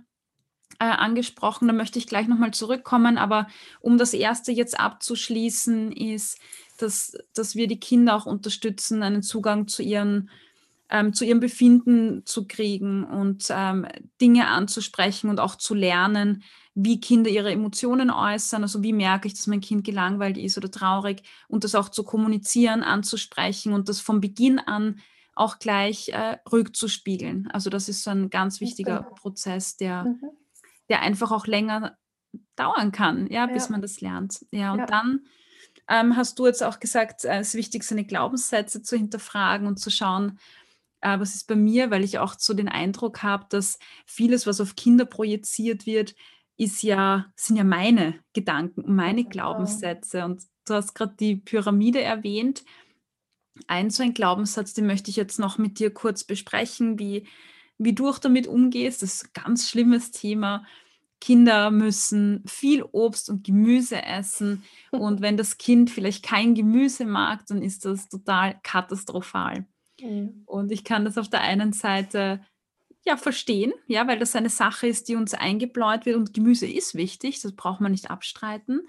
[0.78, 3.46] äh, angesprochen, da möchte ich gleich nochmal zurückkommen, aber
[3.80, 6.38] um das erste jetzt abzuschließen, ist,
[6.78, 10.30] dass, dass wir die Kinder auch unterstützen, einen Zugang zu ihren
[10.90, 13.86] ähm, zu ihrem Befinden zu kriegen und ähm,
[14.20, 16.42] Dinge anzusprechen und auch zu lernen,
[16.74, 18.62] wie Kinder ihre Emotionen äußern.
[18.62, 22.04] Also wie merke ich, dass mein Kind gelangweilt ist oder traurig und das auch zu
[22.04, 25.00] kommunizieren, anzusprechen und das von Beginn an
[25.36, 27.48] auch gleich äh, rückzuspiegeln.
[27.52, 30.30] Also das ist so ein ganz wichtiger Prozess, der mhm
[30.88, 31.96] der einfach auch länger
[32.56, 33.72] dauern kann, ja, bis ja.
[33.72, 34.44] man das lernt.
[34.50, 34.86] Ja, und ja.
[34.86, 35.20] dann
[35.88, 39.78] ähm, hast du jetzt auch gesagt, äh, es ist wichtig, seine Glaubenssätze zu hinterfragen und
[39.78, 40.38] zu schauen,
[41.00, 44.60] äh, was ist bei mir, weil ich auch so den Eindruck habe, dass vieles, was
[44.60, 46.14] auf Kinder projiziert wird,
[46.56, 50.24] ist ja, sind ja meine Gedanken und meine Glaubenssätze.
[50.24, 52.64] Und du hast gerade die Pyramide erwähnt.
[53.66, 57.26] Ein so ein Glaubenssatz, den möchte ich jetzt noch mit dir kurz besprechen, wie
[57.78, 59.02] wie du auch damit umgehst.
[59.02, 60.64] Das ist ein ganz schlimmes Thema.
[61.20, 64.62] Kinder müssen viel Obst und Gemüse essen.
[64.90, 69.66] Und wenn das Kind vielleicht kein Gemüse mag, dann ist das total katastrophal.
[70.00, 70.42] Mhm.
[70.44, 72.44] Und ich kann das auf der einen Seite
[73.06, 76.94] ja verstehen, ja, weil das eine Sache ist, die uns eingebläut wird und Gemüse ist
[76.94, 78.80] wichtig, das braucht man nicht abstreiten.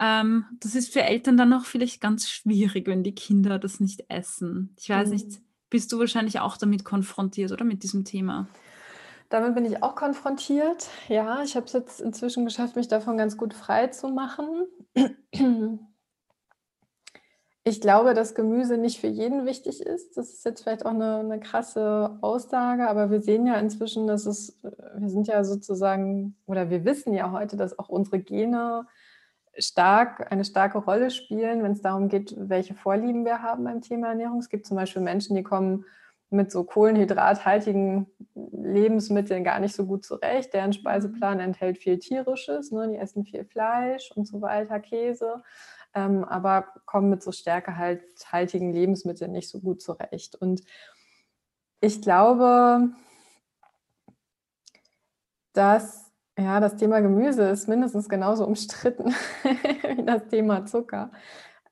[0.00, 4.04] Ähm, das ist für Eltern dann auch vielleicht ganz schwierig, wenn die Kinder das nicht
[4.08, 4.74] essen.
[4.78, 5.14] Ich weiß mhm.
[5.14, 5.40] nicht,
[5.70, 8.48] bist du wahrscheinlich auch damit konfrontiert, oder mit diesem Thema?
[9.28, 10.88] Damit bin ich auch konfrontiert.
[11.08, 14.66] Ja, ich habe es jetzt inzwischen geschafft, mich davon ganz gut frei zu machen.
[17.64, 20.16] Ich glaube, dass Gemüse nicht für jeden wichtig ist.
[20.16, 24.24] Das ist jetzt vielleicht auch eine, eine krasse Aussage, aber wir sehen ja inzwischen, dass
[24.24, 28.86] es, wir sind ja sozusagen, oder wir wissen ja heute, dass auch unsere Gene
[29.58, 34.08] stark, eine starke Rolle spielen, wenn es darum geht, welche Vorlieben wir haben beim Thema
[34.08, 34.38] Ernährung.
[34.38, 35.84] Es gibt zum Beispiel Menschen, die kommen
[36.30, 40.52] mit so kohlenhydrathaltigen Lebensmitteln gar nicht so gut zurecht.
[40.52, 42.88] Deren Speiseplan enthält viel tierisches, ne?
[42.88, 45.42] die essen viel Fleisch und so weiter, Käse,
[45.94, 50.34] ähm, aber kommen mit so stärkehaltigen Lebensmitteln nicht so gut zurecht.
[50.34, 50.62] Und
[51.80, 52.90] ich glaube,
[55.54, 56.07] dass
[56.38, 59.12] ja, das Thema Gemüse ist mindestens genauso umstritten
[59.96, 61.10] wie das Thema Zucker.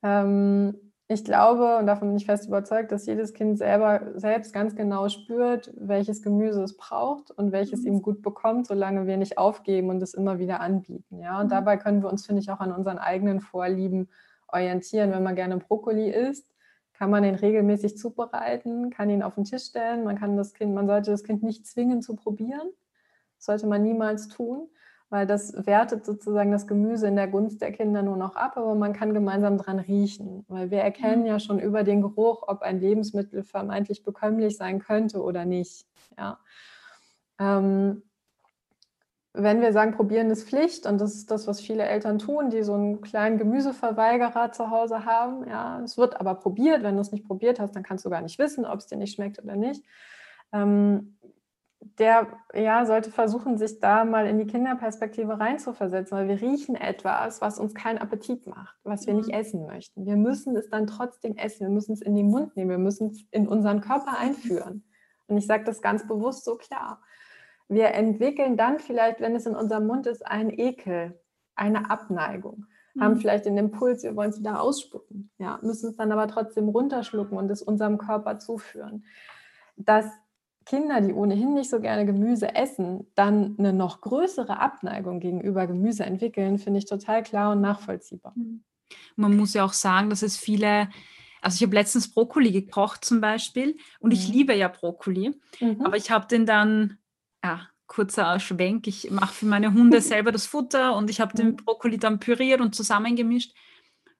[0.03, 0.75] Ähm,
[1.07, 5.07] ich glaube, und davon bin ich fest überzeugt, dass jedes Kind selber selbst ganz genau
[5.07, 7.87] spürt, welches Gemüse es braucht und welches mhm.
[7.87, 11.21] ihm gut bekommt, solange wir nicht aufgeben und es immer wieder anbieten.
[11.21, 11.39] Ja?
[11.39, 11.51] Und mhm.
[11.51, 14.09] dabei können wir uns, finde ich, auch an unseren eigenen Vorlieben
[14.49, 15.11] orientieren.
[15.11, 16.53] Wenn man gerne Brokkoli isst,
[16.91, 20.03] kann man ihn regelmäßig zubereiten, kann ihn auf den Tisch stellen.
[20.03, 22.69] Man kann das Kind, man sollte das Kind nicht zwingen zu probieren
[23.37, 24.69] sollte man niemals tun,
[25.09, 28.75] weil das wertet sozusagen das Gemüse in der Gunst der Kinder nur noch ab, aber
[28.75, 31.27] man kann gemeinsam dran riechen, weil wir erkennen mhm.
[31.27, 35.85] ja schon über den Geruch, ob ein Lebensmittel vermeintlich bekömmlich sein könnte oder nicht.
[36.17, 36.39] Ja.
[37.39, 38.03] Ähm,
[39.39, 42.63] wenn wir sagen, probieren ist Pflicht, und das ist das, was viele Eltern tun, die
[42.63, 47.11] so einen kleinen Gemüseverweigerer zu Hause haben, ja, es wird aber probiert, wenn du es
[47.11, 49.55] nicht probiert hast, dann kannst du gar nicht wissen, ob es dir nicht schmeckt oder
[49.55, 49.83] nicht.
[50.51, 51.17] Ähm,
[51.79, 57.41] der ja, sollte versuchen, sich da mal in die Kinderperspektive reinzuversetzen, weil wir riechen etwas,
[57.41, 59.33] was uns keinen Appetit macht, was wir nicht mhm.
[59.33, 60.05] essen möchten.
[60.05, 63.11] Wir müssen es dann trotzdem essen, wir müssen es in den Mund nehmen, wir müssen
[63.11, 64.83] es in unseren Körper einführen.
[65.27, 67.01] Und ich sage das ganz bewusst so klar.
[67.67, 71.19] Wir entwickeln dann vielleicht, wenn es in unserem Mund ist, einen Ekel,
[71.55, 73.03] eine Abneigung, mhm.
[73.03, 76.69] haben vielleicht den Impuls, wir wollen es wieder ausspucken, ja, müssen es dann aber trotzdem
[76.69, 79.05] runterschlucken und es unserem Körper zuführen.
[79.75, 80.05] Das
[80.67, 86.03] Kinder, die ohnehin nicht so gerne Gemüse essen, dann eine noch größere Abneigung gegenüber Gemüse
[86.03, 88.33] entwickeln, finde ich total klar und nachvollziehbar.
[88.35, 88.63] Mhm.
[89.15, 90.89] Man muss ja auch sagen, dass es viele,
[91.41, 94.15] also ich habe letztens Brokkoli gekocht zum Beispiel und mhm.
[94.15, 95.81] ich liebe ja Brokkoli, mhm.
[95.85, 96.97] aber ich habe den dann,
[97.43, 101.51] ja, kurzer Schwenk, ich mache für meine Hunde selber das Futter und ich habe den
[101.51, 101.55] mhm.
[101.55, 103.53] Brokkoli dann püriert und zusammengemischt.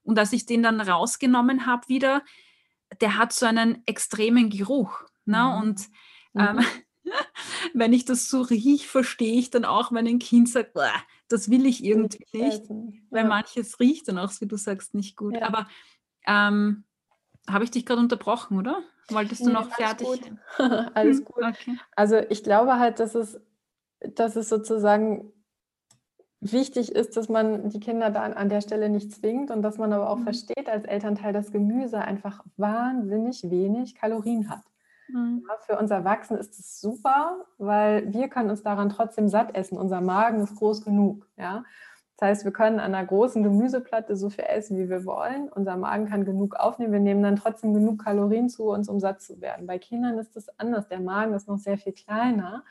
[0.04, 2.24] Und als ich den dann rausgenommen habe wieder,
[3.02, 5.04] der hat so einen extremen Geruch.
[5.26, 5.44] Ne?
[5.44, 5.62] Mhm.
[5.62, 5.82] Und
[6.36, 6.64] ähm, mhm.
[7.74, 10.78] wenn ich das so rieche, verstehe ich dann auch, wenn ein Kind sagt,
[11.30, 12.70] das will ich irgendwie nicht,
[13.10, 13.28] weil ja.
[13.28, 15.36] manches riecht dann auch, wie du sagst, nicht gut.
[15.36, 15.48] Ja.
[15.48, 15.68] Aber
[16.26, 16.84] ähm,
[17.50, 18.82] habe ich dich gerade unterbrochen, oder?
[19.10, 20.08] Wolltest du nee, noch fertig?
[20.08, 20.32] Gut.
[20.94, 21.44] alles gut.
[21.44, 21.78] Okay.
[21.96, 23.40] Also ich glaube halt, dass es,
[24.00, 25.32] dass es sozusagen
[26.40, 29.92] wichtig ist, dass man die Kinder da an der Stelle nicht zwingt und dass man
[29.92, 30.24] aber auch mhm.
[30.24, 34.62] versteht als Elternteil, dass Gemüse einfach wahnsinnig wenig Kalorien hat.
[35.10, 35.46] Mhm.
[35.66, 39.78] Für uns Erwachsene ist es super, weil wir können uns daran trotzdem satt essen.
[39.78, 41.28] Unser Magen ist groß genug.
[41.38, 41.64] Ja?
[42.18, 45.50] Das heißt, wir können an einer großen Gemüseplatte so viel essen, wie wir wollen.
[45.50, 46.94] Unser Magen kann genug aufnehmen.
[46.94, 49.68] Wir nehmen dann trotzdem genug Kalorien zu uns, um satt zu werden.
[49.68, 50.88] Bei Kindern ist das anders.
[50.88, 52.64] Der Magen ist noch sehr viel kleiner.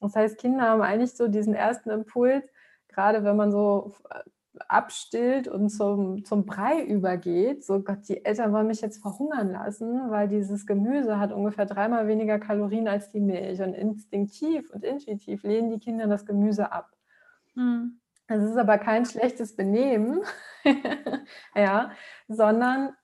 [0.00, 2.44] Das heißt, Kinder haben eigentlich so diesen ersten Impuls,
[2.88, 3.92] gerade wenn man so
[4.68, 10.10] abstillt und zum, zum Brei übergeht, so Gott, die Eltern wollen mich jetzt verhungern lassen,
[10.10, 13.60] weil dieses Gemüse hat ungefähr dreimal weniger Kalorien als die Milch.
[13.60, 16.90] Und instinktiv und intuitiv lehnen die Kinder das Gemüse ab.
[17.54, 18.00] Mhm.
[18.28, 20.20] Das ist aber kein schlechtes Benehmen,
[21.54, 21.90] ja,
[22.28, 22.94] sondern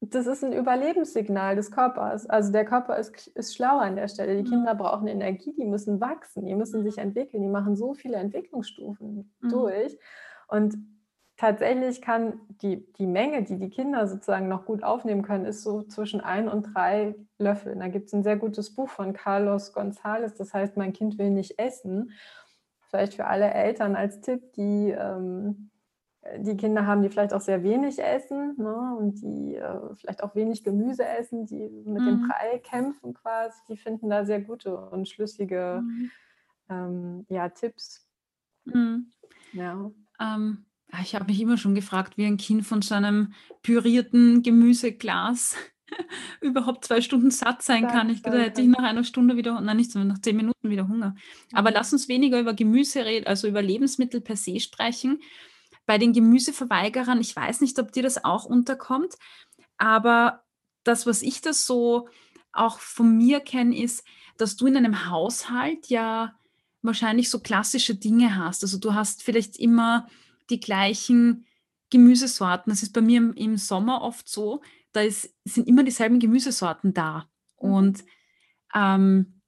[0.00, 2.26] das ist ein Überlebenssignal des Körpers.
[2.26, 4.36] Also der Körper ist, ist schlau an der Stelle.
[4.36, 4.54] Die mhm.
[4.54, 9.32] Kinder brauchen Energie, die müssen wachsen, die müssen sich entwickeln, die machen so viele Entwicklungsstufen
[9.40, 9.48] mhm.
[9.48, 9.96] durch.
[10.48, 10.76] Und
[11.36, 15.82] tatsächlich kann die, die Menge, die die Kinder sozusagen noch gut aufnehmen können, ist so
[15.82, 17.80] zwischen ein und drei Löffeln.
[17.80, 21.30] Da gibt es ein sehr gutes Buch von Carlos González, das heißt, mein Kind will
[21.30, 22.12] nicht essen.
[22.88, 25.70] Vielleicht für alle Eltern als Tipp, die ähm,
[26.38, 30.34] die Kinder haben, die vielleicht auch sehr wenig essen ne, und die äh, vielleicht auch
[30.34, 32.06] wenig Gemüse essen, die mit mhm.
[32.06, 36.10] dem Brei kämpfen quasi, die finden da sehr gute und schlüssige mhm.
[36.68, 38.08] ähm, ja, Tipps.
[38.64, 39.10] Mhm.
[39.52, 39.90] Ja.
[40.20, 40.65] Ähm,
[41.02, 43.32] ich habe mich immer schon gefragt, wie ein Kind von so einem
[43.62, 45.56] pürierten Gemüseglas
[46.40, 48.10] überhaupt zwei Stunden satt sein Satt kann.
[48.10, 50.88] Ich da hätte ich nach einer Stunde wieder, nein, nicht so, nach zehn Minuten wieder
[50.88, 51.14] Hunger.
[51.52, 55.20] Aber lass uns weniger über Gemüse reden, also über Lebensmittel per se sprechen.
[55.86, 59.14] Bei den Gemüseverweigerern, ich weiß nicht, ob dir das auch unterkommt,
[59.78, 60.42] aber
[60.82, 62.08] das, was ich das so
[62.52, 64.04] auch von mir kenne, ist,
[64.38, 66.34] dass du in einem Haushalt ja
[66.82, 68.62] wahrscheinlich so klassische Dinge hast.
[68.62, 70.08] Also du hast vielleicht immer
[70.50, 71.46] die gleichen
[71.90, 72.70] Gemüsesorten.
[72.70, 76.94] Das ist bei mir im, im Sommer oft so, da ist, sind immer dieselben Gemüsesorten
[76.94, 77.28] da.
[77.60, 77.70] Mhm.
[77.70, 78.04] Und
[78.74, 79.40] ähm,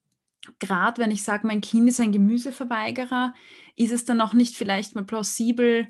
[0.59, 3.35] gerade wenn ich sage, mein Kind ist ein Gemüseverweigerer,
[3.77, 5.89] ist es dann auch nicht vielleicht mal plausibel,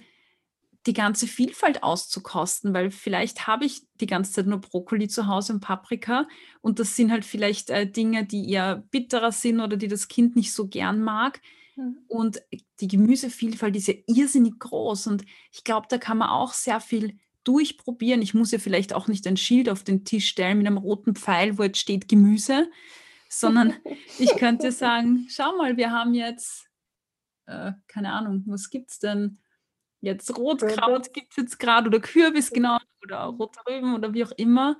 [0.86, 5.52] die ganze Vielfalt auszukosten, weil vielleicht habe ich die ganze Zeit nur Brokkoli zu Hause
[5.52, 6.26] und Paprika
[6.60, 10.36] und das sind halt vielleicht äh, Dinge, die eher bitterer sind oder die das Kind
[10.36, 11.40] nicht so gern mag.
[11.78, 11.98] Mhm.
[12.08, 12.42] Und
[12.80, 17.18] die Gemüsevielfalt ist ja irrsinnig groß und ich glaube, da kann man auch sehr viel
[17.44, 18.20] durchprobieren.
[18.20, 21.14] Ich muss ja vielleicht auch nicht ein Schild auf den Tisch stellen mit einem roten
[21.14, 22.68] Pfeil, wo jetzt steht Gemüse,
[23.28, 23.74] sondern
[24.18, 26.68] ich könnte sagen, schau mal, wir haben jetzt,
[27.46, 29.38] äh, keine Ahnung, was gibt es denn?
[30.00, 34.32] Jetzt Rotkraut gibt es jetzt gerade oder Kürbis genau oder rote Rüben oder wie auch
[34.32, 34.78] immer.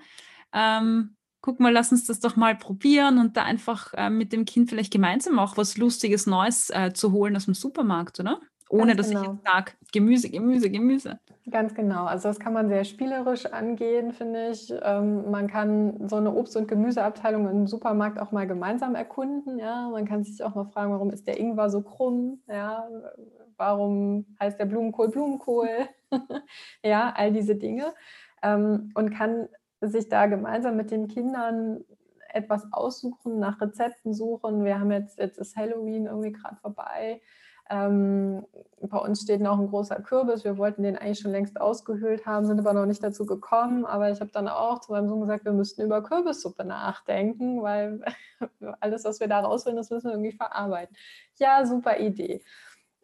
[0.53, 4.45] Ähm, guck mal, lass uns das doch mal probieren und da einfach äh, mit dem
[4.45, 8.41] Kind vielleicht gemeinsam auch was Lustiges Neues äh, zu holen aus dem Supermarkt, oder?
[8.70, 9.22] Ohne Ganz dass genau.
[9.22, 11.18] ich jetzt sage, Gemüse, Gemüse, Gemüse.
[11.51, 12.05] Ganz genau.
[12.05, 14.72] Also das kann man sehr spielerisch angehen, finde ich.
[14.82, 19.59] Ähm, man kann so eine Obst- und Gemüseabteilung im Supermarkt auch mal gemeinsam erkunden.
[19.59, 19.89] Ja?
[19.89, 22.43] Man kann sich auch mal fragen, warum ist der Ingwer so krumm?
[22.47, 22.86] Ja?
[23.57, 25.89] Warum heißt der Blumenkohl Blumenkohl?
[26.84, 27.95] ja, all diese Dinge.
[28.43, 29.49] Ähm, und kann
[29.81, 31.85] sich da gemeinsam mit den Kindern
[32.31, 34.64] etwas aussuchen, nach Rezepten suchen.
[34.64, 37.20] Wir haben jetzt, jetzt ist Halloween irgendwie gerade vorbei.
[37.70, 38.47] Ähm,
[38.81, 40.45] bei uns steht noch ein großer Kürbis.
[40.45, 43.85] Wir wollten den eigentlich schon längst ausgehöhlt haben, sind aber noch nicht dazu gekommen.
[43.85, 48.01] Aber ich habe dann auch zu meinem Sohn gesagt, wir müssten über Kürbissuppe nachdenken, weil
[48.81, 50.97] alles, was wir da rausholen, das müssen wir irgendwie verarbeiten.
[51.37, 52.43] Ja, super Idee.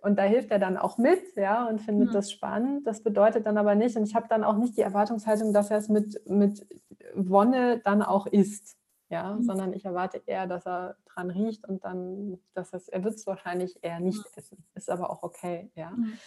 [0.04, 2.12] Und da hilft er dann auch mit, ja, und findet mhm.
[2.12, 2.86] das spannend.
[2.86, 5.78] Das bedeutet dann aber nicht, und ich habe dann auch nicht die Erwartungshaltung, dass er
[5.78, 6.66] es mit, mit
[7.14, 8.76] Wonne dann auch isst,
[9.08, 9.44] ja, mhm.
[9.44, 13.26] sondern ich erwarte eher, dass er dran riecht und dann, dass er, er wird es
[13.26, 14.62] wahrscheinlich eher nicht essen.
[14.74, 15.90] Ist aber auch okay, ja.
[15.92, 16.18] Mhm.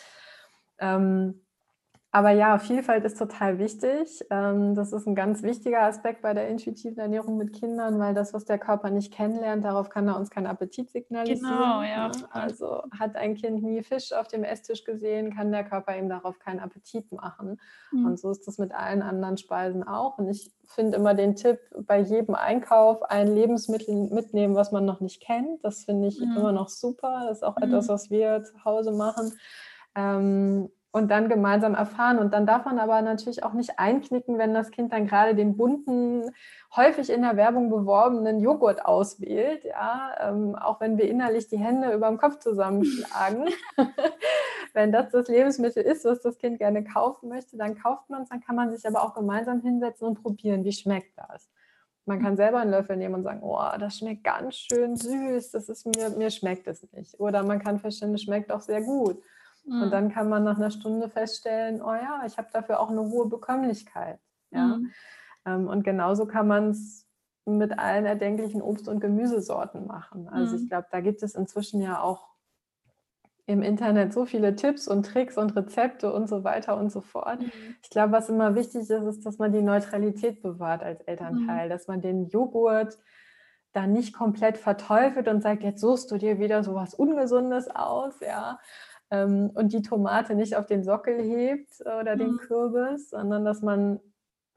[0.80, 1.47] Ähm,
[2.18, 4.26] aber ja, Vielfalt ist total wichtig.
[4.32, 8.34] Ähm, das ist ein ganz wichtiger Aspekt bei der intuitiven Ernährung mit Kindern, weil das,
[8.34, 11.47] was der Körper nicht kennenlernt, darauf kann er uns keinen Appetit signalisieren.
[11.47, 12.07] Genau, ja.
[12.07, 12.13] Ne?
[12.32, 16.39] Also hat ein Kind nie Fisch auf dem Esstisch gesehen, kann der Körper ihm darauf
[16.39, 17.61] keinen Appetit machen.
[17.91, 18.07] Mhm.
[18.07, 20.18] Und so ist das mit allen anderen Speisen auch.
[20.18, 25.01] Und ich finde immer den Tipp, bei jedem Einkauf ein Lebensmittel mitnehmen, was man noch
[25.01, 25.63] nicht kennt.
[25.63, 26.36] Das finde ich mhm.
[26.36, 27.26] immer noch super.
[27.28, 27.63] Das ist auch mhm.
[27.65, 29.34] etwas, was wir zu Hause machen.
[29.93, 32.20] Ähm, und dann gemeinsam erfahren.
[32.20, 35.56] Und dann darf man aber natürlich auch nicht einknicken, wenn das Kind dann gerade den
[35.56, 36.32] bunten,
[36.76, 39.64] häufig in der Werbung beworbenen Joghurt auswählt.
[39.64, 43.50] Ja, ähm, auch wenn wir innerlich die Hände über dem Kopf zusammenschlagen.
[44.74, 48.30] wenn das das Lebensmittel ist, was das Kind gerne kaufen möchte, dann kauft man es.
[48.30, 51.50] Dann kann man sich aber auch gemeinsam hinsetzen und probieren, wie schmeckt das.
[52.06, 55.68] Man kann selber einen Löffel nehmen und sagen, oh, das schmeckt ganz schön süß, das
[55.68, 57.20] ist mir, mir schmeckt es nicht.
[57.20, 59.22] Oder man kann feststellen, es schmeckt auch sehr gut.
[59.68, 59.84] Mhm.
[59.84, 63.01] Und dann kann man nach einer Stunde feststellen, oh ja, ich habe dafür auch eine
[63.01, 64.20] hohe Bekömmlichkeit.
[64.51, 64.78] Ja?
[64.78, 64.91] Mhm.
[65.45, 67.05] Ähm, und genauso kann man es
[67.45, 70.28] mit allen erdenklichen Obst- und Gemüsesorten machen.
[70.28, 70.63] Also mhm.
[70.63, 72.28] ich glaube, da gibt es inzwischen ja auch
[73.45, 77.41] im Internet so viele Tipps und Tricks und Rezepte und so weiter und so fort.
[77.41, 77.76] Mhm.
[77.82, 81.70] Ich glaube, was immer wichtig ist, ist, dass man die Neutralität bewahrt als Elternteil, mhm.
[81.70, 82.97] dass man den Joghurt
[83.72, 88.15] da nicht komplett verteufelt und sagt, jetzt suchst du dir wieder so was Ungesundes aus,
[88.20, 88.59] ja,
[89.12, 92.20] ähm, und die Tomate nicht auf den Sockel hebt oder mhm.
[92.20, 93.99] den Kürbis, sondern dass man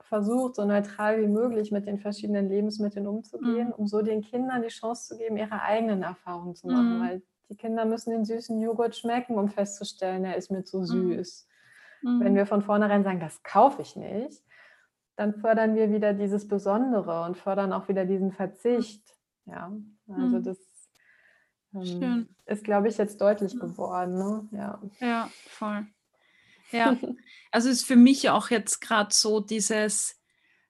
[0.01, 3.74] versucht, so neutral wie möglich mit den verschiedenen Lebensmitteln umzugehen, mhm.
[3.74, 7.03] um so den Kindern die Chance zu geben, ihre eigenen Erfahrungen zu machen, mhm.
[7.03, 10.84] weil die Kinder müssen den süßen Joghurt schmecken, um festzustellen, er ist mir zu mhm.
[10.84, 11.48] süß.
[12.03, 12.20] Mhm.
[12.20, 14.42] Wenn wir von vornherein sagen, das kaufe ich nicht,
[15.16, 19.16] dann fördern wir wieder dieses Besondere und fördern auch wieder diesen Verzicht.
[19.44, 19.72] Ja,
[20.09, 20.42] also mhm.
[20.42, 20.59] das
[21.74, 24.14] ähm, ist, glaube ich, jetzt deutlich geworden.
[24.14, 24.48] Ne?
[24.52, 24.80] Ja.
[25.00, 25.86] ja, voll.
[26.72, 26.96] Ja,
[27.50, 30.20] also ist für mich auch jetzt gerade so dieses,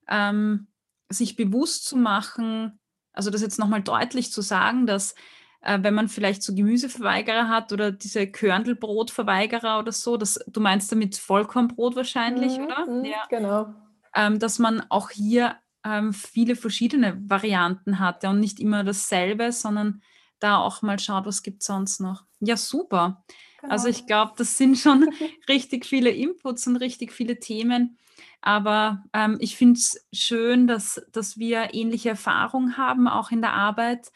[0.09, 0.69] ähm,
[1.09, 2.79] sich bewusst zu machen,
[3.13, 5.15] also das jetzt nochmal deutlich zu sagen, dass
[5.63, 10.91] äh, wenn man vielleicht so Gemüseverweigerer hat oder diese Körndelbrotverweigerer oder so, das, du meinst
[10.91, 12.87] damit Vollkornbrot wahrscheinlich, mhm, oder?
[12.87, 13.27] Mhm, ja.
[13.29, 13.75] Genau.
[14.15, 19.53] Ähm, dass man auch hier ähm, viele verschiedene Varianten hat ja, und nicht immer dasselbe,
[19.53, 20.03] sondern
[20.41, 22.25] da auch mal schaut, was gibt es sonst noch.
[22.41, 23.25] Ja, super.
[23.61, 23.73] Genau.
[23.73, 25.09] Also ich glaube, das sind schon
[25.49, 27.99] richtig viele Inputs und richtig viele Themen.
[28.43, 33.53] Aber ähm, ich finde es schön, dass, dass wir ähnliche Erfahrungen haben, auch in der
[33.53, 34.11] Arbeit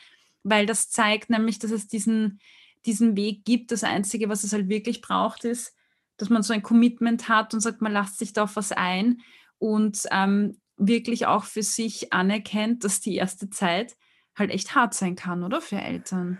[0.44, 2.38] weil das zeigt nämlich, dass es diesen,
[2.86, 3.72] diesen Weg gibt.
[3.72, 5.74] Das Einzige, was es halt wirklich braucht, ist,
[6.18, 9.22] dass man so ein Commitment hat und sagt, man lasst sich da auf was ein
[9.58, 13.96] und ähm, wirklich auch für sich anerkennt, dass die erste Zeit
[14.38, 16.38] halt echt hart sein kann, oder für Eltern?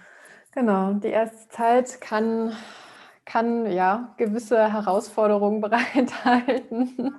[0.53, 2.53] Genau, die erste Zeit kann,
[3.25, 7.19] kann ja gewisse Herausforderungen bereithalten.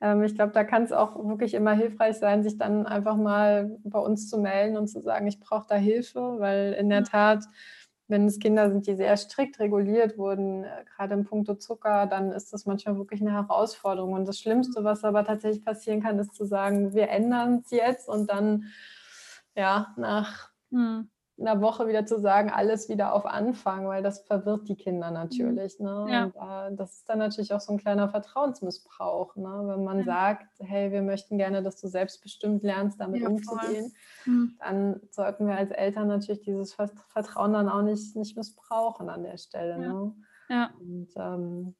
[0.00, 3.78] Ähm, ich glaube, da kann es auch wirklich immer hilfreich sein, sich dann einfach mal
[3.84, 7.44] bei uns zu melden und zu sagen, ich brauche da Hilfe, weil in der Tat,
[8.08, 12.30] wenn es Kinder sind, die sehr strikt reguliert wurden, äh, gerade im Punkto Zucker, dann
[12.30, 14.12] ist das manchmal wirklich eine Herausforderung.
[14.12, 18.08] Und das Schlimmste, was aber tatsächlich passieren kann, ist zu sagen, wir ändern es jetzt
[18.08, 18.66] und dann
[19.56, 24.68] ja nach hm einer Woche wieder zu sagen, alles wieder auf Anfang, weil das verwirrt
[24.68, 25.78] die Kinder natürlich.
[25.78, 26.06] Ne?
[26.08, 26.24] Ja.
[26.24, 29.64] Und, äh, das ist dann natürlich auch so ein kleiner Vertrauensmissbrauch, ne?
[29.66, 30.04] wenn man ja.
[30.04, 33.92] sagt, hey, wir möchten gerne, dass du selbstbestimmt lernst, damit ja, umzugehen.
[34.24, 34.56] Mhm.
[34.58, 39.36] Dann sollten wir als Eltern natürlich dieses Vertrauen dann auch nicht, nicht missbrauchen an der
[39.36, 39.78] Stelle.
[39.78, 40.14] Ne?
[40.48, 40.70] Ja.
[40.80, 41.74] Und, ähm,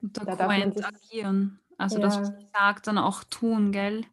[0.00, 1.58] da darf man sich, agieren.
[1.78, 4.04] Also das, was ich sage, dann auch tun, gell?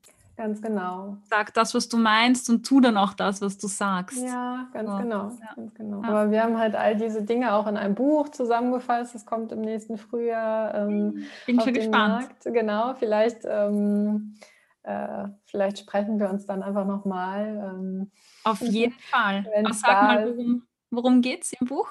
[0.42, 1.18] Ganz genau.
[1.30, 4.18] Sag das, was du meinst und tu dann auch das, was du sagst.
[4.24, 4.98] Ja, ganz so.
[4.98, 5.30] genau.
[5.40, 5.54] Ja.
[5.56, 6.02] Ganz genau.
[6.02, 6.10] Ja.
[6.10, 9.14] Aber wir haben halt all diese Dinge auch in einem Buch zusammengefasst.
[9.14, 10.74] Das kommt im nächsten Frühjahr.
[10.74, 12.24] Ähm, Bin schon gespannt.
[12.24, 12.44] Markt.
[12.46, 14.34] Genau, vielleicht, ähm,
[14.82, 17.76] äh, vielleicht sprechen wir uns dann einfach nochmal.
[17.76, 18.12] Ähm,
[18.44, 19.46] Auf jeden Fall.
[19.74, 21.88] Sag mal, worum, worum geht es im Buch?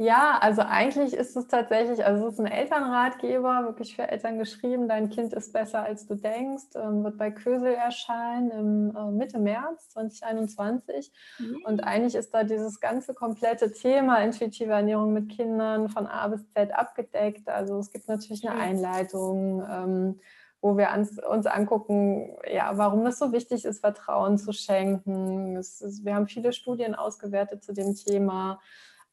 [0.00, 4.86] Ja, also eigentlich ist es tatsächlich, also es ist ein Elternratgeber, wirklich für Eltern geschrieben.
[4.86, 9.40] Dein Kind ist besser, als du denkst, ähm, wird bei Kösel erscheinen im äh, Mitte
[9.40, 11.10] März 2021.
[11.40, 11.62] Mhm.
[11.64, 16.48] Und eigentlich ist da dieses ganze komplette Thema intuitive Ernährung mit Kindern von A bis
[16.52, 17.48] Z abgedeckt.
[17.48, 19.66] Also es gibt natürlich eine Einleitung.
[19.68, 20.20] Ähm,
[20.60, 25.56] wo wir uns, uns angucken, ja, warum es so wichtig ist, Vertrauen zu schenken.
[25.56, 28.58] Ist, wir haben viele Studien ausgewertet zu dem Thema.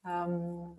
[0.07, 0.77] Ähm,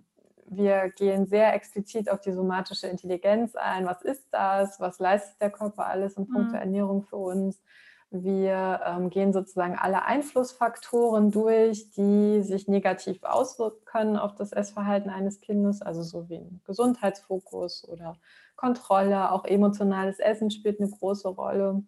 [0.49, 3.85] wir gehen sehr explizit auf die somatische Intelligenz ein.
[3.85, 4.79] Was ist das?
[4.79, 6.61] Was leistet der Körper alles in puncto mhm.
[6.61, 7.61] Ernährung für uns?
[8.09, 15.09] Wir ähm, gehen sozusagen alle Einflussfaktoren durch, die sich negativ auswirken können auf das Essverhalten
[15.09, 18.15] eines Kindes, also so wie ein Gesundheitsfokus oder
[18.55, 19.33] Kontrolle.
[19.33, 21.83] Auch emotionales Essen spielt eine große Rolle.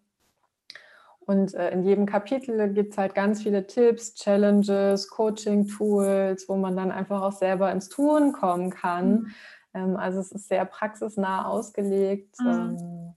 [1.30, 6.74] Und äh, in jedem Kapitel gibt es halt ganz viele Tipps, Challenges, Coaching-Tools, wo man
[6.74, 9.10] dann einfach auch selber ins Tun kommen kann.
[9.10, 9.26] Mhm.
[9.74, 12.34] Ähm, also es ist sehr praxisnah ausgelegt.
[12.40, 12.48] Mhm.
[12.48, 13.14] Ähm,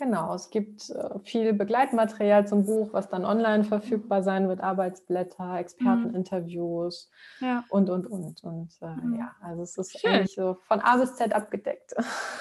[0.00, 5.58] Genau, es gibt äh, viel Begleitmaterial zum Buch, was dann online verfügbar sein wird, Arbeitsblätter,
[5.58, 7.46] Experteninterviews mhm.
[7.46, 7.64] ja.
[7.68, 8.42] und, und, und.
[8.42, 9.18] Und äh, mhm.
[9.18, 10.10] ja, also es ist Schön.
[10.10, 11.92] eigentlich so von A bis Z abgedeckt.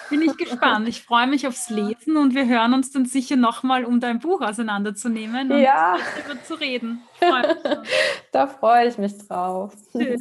[0.10, 0.88] Bin ich gespannt.
[0.88, 4.39] Ich freue mich aufs Lesen und wir hören uns dann sicher nochmal, um dein Buch
[4.39, 5.97] auseinanderzunehmen und ja.
[6.16, 7.01] darüber zu reden.
[7.16, 7.41] Freu
[8.32, 9.74] da freue ich mich drauf.
[9.91, 10.18] Schön.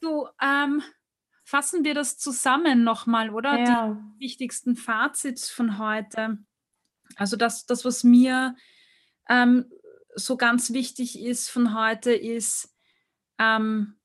[0.00, 0.82] Du, ähm,
[1.44, 3.58] fassen wir das zusammen nochmal, oder?
[3.58, 3.98] Ja.
[4.14, 6.38] Die wichtigsten Fazits von heute.
[7.20, 8.56] Also das, das was mir
[9.28, 9.66] ähm,
[10.16, 12.74] so ganz wichtig ist von heute, ist
[13.38, 13.96] ähm,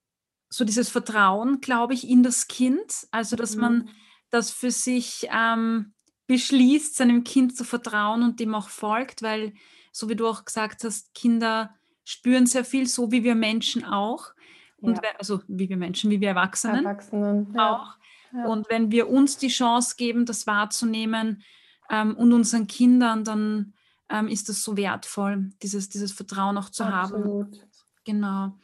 [0.49, 3.07] so dieses Vertrauen, glaube ich, in das Kind.
[3.11, 3.61] Also dass mhm.
[3.61, 3.89] man
[4.31, 5.93] das für sich ähm,
[6.27, 9.53] beschließt, seinem Kind zu vertrauen und dem auch folgt, weil,
[9.93, 14.33] so wie du auch gesagt hast, Kinder spüren sehr viel, so wie wir Menschen auch.
[14.81, 15.09] Und ja.
[15.17, 17.75] also wie wir Menschen, wie wir Erwachsenen, Erwachsenen ja.
[17.75, 17.93] auch.
[18.33, 18.45] Ja.
[18.47, 21.43] Und wenn wir uns die Chance geben, das wahrzunehmen,
[21.89, 23.73] ähm, und unseren Kindern, dann
[24.09, 27.25] ähm, ist das so wertvoll, dieses, dieses Vertrauen auch zu Absolut.
[27.25, 27.59] haben.
[28.03, 28.57] Genau.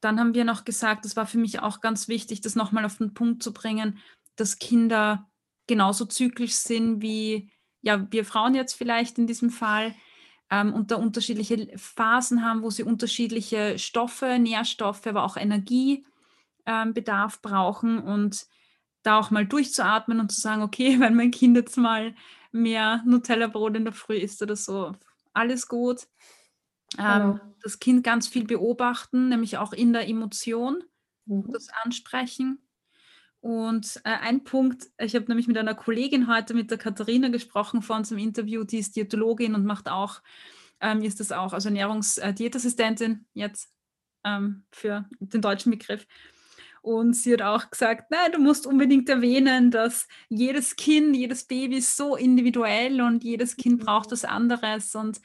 [0.00, 2.98] Dann haben wir noch gesagt, das war für mich auch ganz wichtig, das nochmal auf
[2.98, 3.98] den Punkt zu bringen,
[4.36, 5.28] dass Kinder
[5.66, 7.50] genauso zyklisch sind wie
[7.82, 9.94] ja, wir Frauen jetzt vielleicht in diesem Fall
[10.50, 16.04] ähm, und da unterschiedliche Phasen haben, wo sie unterschiedliche Stoffe, Nährstoffe, aber auch Energiebedarf
[16.66, 18.46] ähm, brauchen und
[19.02, 22.14] da auch mal durchzuatmen und zu sagen, okay, wenn mein Kind jetzt mal
[22.52, 24.92] mehr Nutella-Brot in der Früh isst oder so.
[25.32, 26.06] Alles gut.
[26.98, 27.40] Ähm, genau.
[27.62, 30.84] das Kind ganz viel beobachten, nämlich auch in der Emotion,
[31.24, 31.50] mhm.
[31.50, 32.62] das ansprechen.
[33.40, 37.82] Und äh, ein Punkt, ich habe nämlich mit einer Kollegin heute, mit der Katharina gesprochen
[37.82, 40.22] vor unserem Interview, die ist Diätologin und macht auch,
[40.80, 43.72] ähm, ist das auch, also Ernährungsdiätassistentin jetzt
[44.24, 46.06] ähm, für den deutschen Begriff.
[46.82, 51.76] Und sie hat auch gesagt, nein, du musst unbedingt erwähnen, dass jedes Kind, jedes Baby
[51.76, 53.84] ist so individuell und jedes Kind mhm.
[53.84, 54.96] braucht was anderes.
[54.96, 55.20] Und,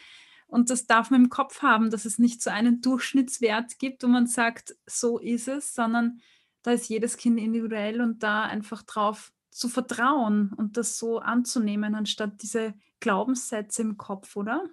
[0.45, 4.07] und das darf man im Kopf haben, dass es nicht so einen Durchschnittswert gibt, wo
[4.07, 6.21] man sagt, so ist es, sondern
[6.61, 11.95] da ist jedes Kind individuell und da einfach drauf zu vertrauen und das so anzunehmen,
[11.95, 14.63] anstatt diese Glaubenssätze im Kopf, oder?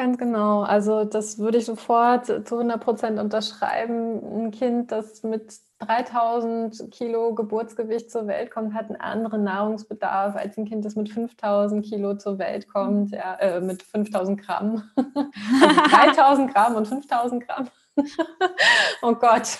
[0.00, 0.62] Ganz genau.
[0.62, 4.46] Also das würde ich sofort zu 100 Prozent unterschreiben.
[4.46, 10.56] Ein Kind, das mit 3000 Kilo Geburtsgewicht zur Welt kommt, hat einen anderen Nahrungsbedarf als
[10.56, 14.90] ein Kind, das mit 5000 Kilo zur Welt kommt, ja, äh, mit 5000 Gramm.
[14.96, 17.68] also 3000 Gramm und 5000 Gramm.
[19.02, 19.58] oh Gott.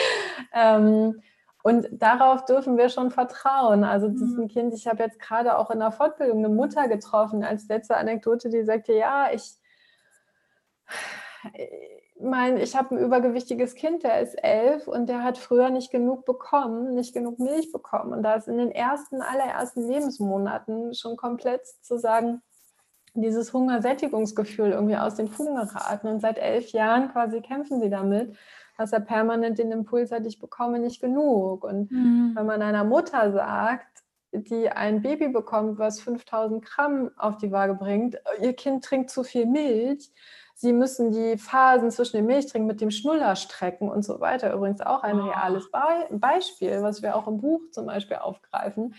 [0.54, 1.20] ähm,
[1.62, 3.84] und darauf dürfen wir schon vertrauen.
[3.84, 4.48] Also das ist ein mhm.
[4.48, 8.48] Kind, ich habe jetzt gerade auch in der Fortbildung eine Mutter getroffen, als letzte Anekdote,
[8.48, 9.58] die sagte, ja, ich
[12.20, 16.24] mein, ich habe ein übergewichtiges Kind, der ist elf und der hat früher nicht genug
[16.24, 18.12] bekommen, nicht genug Milch bekommen.
[18.12, 22.42] Und da ist in den ersten, allerersten Lebensmonaten schon komplett zu sagen,
[23.14, 26.08] dieses Hungersättigungsgefühl irgendwie aus den Fugen geraten.
[26.08, 28.36] Und seit elf Jahren quasi kämpfen sie damit,
[28.76, 31.64] dass er permanent den Impuls hat, ich bekomme nicht genug.
[31.64, 32.32] Und mhm.
[32.34, 37.74] wenn man einer Mutter sagt, die ein Baby bekommt, was 5000 Gramm auf die Waage
[37.74, 40.10] bringt, ihr Kind trinkt zu viel Milch,
[40.54, 44.52] Sie müssen die Phasen zwischen dem Milchtrinken mit dem Schnuller strecken und so weiter.
[44.52, 45.26] Übrigens auch ein ah.
[45.26, 45.80] reales Be
[46.10, 48.94] Beispiel, was wir auch im Buch zum Beispiel aufgreifen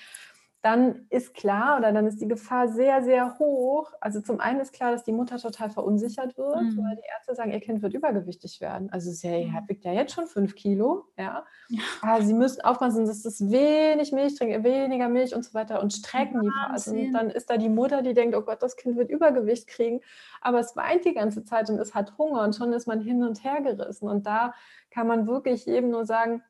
[0.65, 3.93] dann ist klar oder dann ist die Gefahr sehr, sehr hoch.
[4.01, 6.77] Also zum einen ist klar, dass die Mutter total verunsichert wird, mhm.
[6.79, 8.89] weil die Ärzte sagen, ihr Kind wird übergewichtig werden.
[8.91, 11.45] Also sie ja, wiegt ja jetzt schon fünf Kilo, ja.
[11.69, 11.81] ja.
[12.01, 15.93] Aber sie müssen aufpassen, dass das wenig Milch trinkt, weniger Milch und so weiter und
[15.93, 16.95] strecken Wahnsinn.
[16.95, 17.05] die Phasen.
[17.05, 20.01] Und dann ist da die Mutter, die denkt, oh Gott, das Kind wird Übergewicht kriegen,
[20.41, 23.23] aber es weint die ganze Zeit und es hat Hunger und schon ist man hin
[23.23, 24.09] und her gerissen.
[24.09, 24.55] Und da
[24.89, 26.41] kann man wirklich eben nur sagen,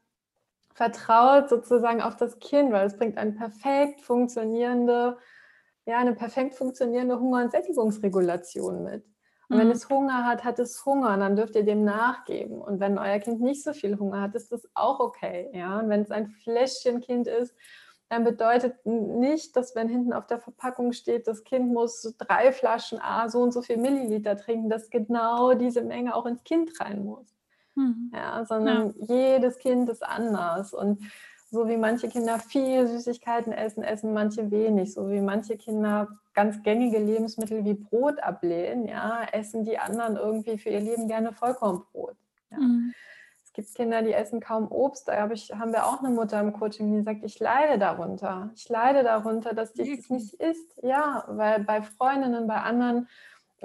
[0.76, 5.18] vertraut sozusagen auf das Kind, weil es bringt eine perfekt funktionierende,
[5.86, 9.06] ja, eine perfekt funktionierende Hunger- und Sättigungsregulation mit.
[9.48, 9.62] Und mhm.
[9.62, 12.62] wenn es Hunger hat, hat es Hunger, dann dürft ihr dem nachgeben.
[12.62, 15.50] Und wenn euer Kind nicht so viel Hunger hat, ist das auch okay.
[15.54, 15.80] Ja?
[15.80, 17.56] Und wenn es ein Fläschchenkind ist,
[18.10, 23.00] dann bedeutet nicht, dass wenn hinten auf der Verpackung steht, das Kind muss drei Flaschen
[23.00, 27.06] A so und so viel Milliliter trinken, dass genau diese Menge auch ins Kind rein
[27.06, 27.35] muss.
[27.76, 28.12] Mhm.
[28.14, 29.38] Ja, sondern ja.
[29.38, 30.74] jedes Kind ist anders.
[30.74, 31.00] Und
[31.52, 34.94] so wie manche Kinder viel Süßigkeiten essen, essen manche wenig.
[34.94, 40.58] So wie manche Kinder ganz gängige Lebensmittel wie Brot ablehnen, ja, essen die anderen irgendwie
[40.58, 42.16] für ihr Leben gerne Vollkornbrot.
[42.52, 42.58] Ja.
[42.60, 42.94] Mhm.
[43.44, 45.08] Es gibt Kinder, die essen kaum Obst.
[45.08, 48.52] Da hab ich, haben wir auch eine Mutter im Coaching, die sagt, ich leide darunter.
[48.54, 50.78] Ich leide darunter, dass die das nicht isst.
[50.84, 53.08] Ja, weil bei Freundinnen, bei anderen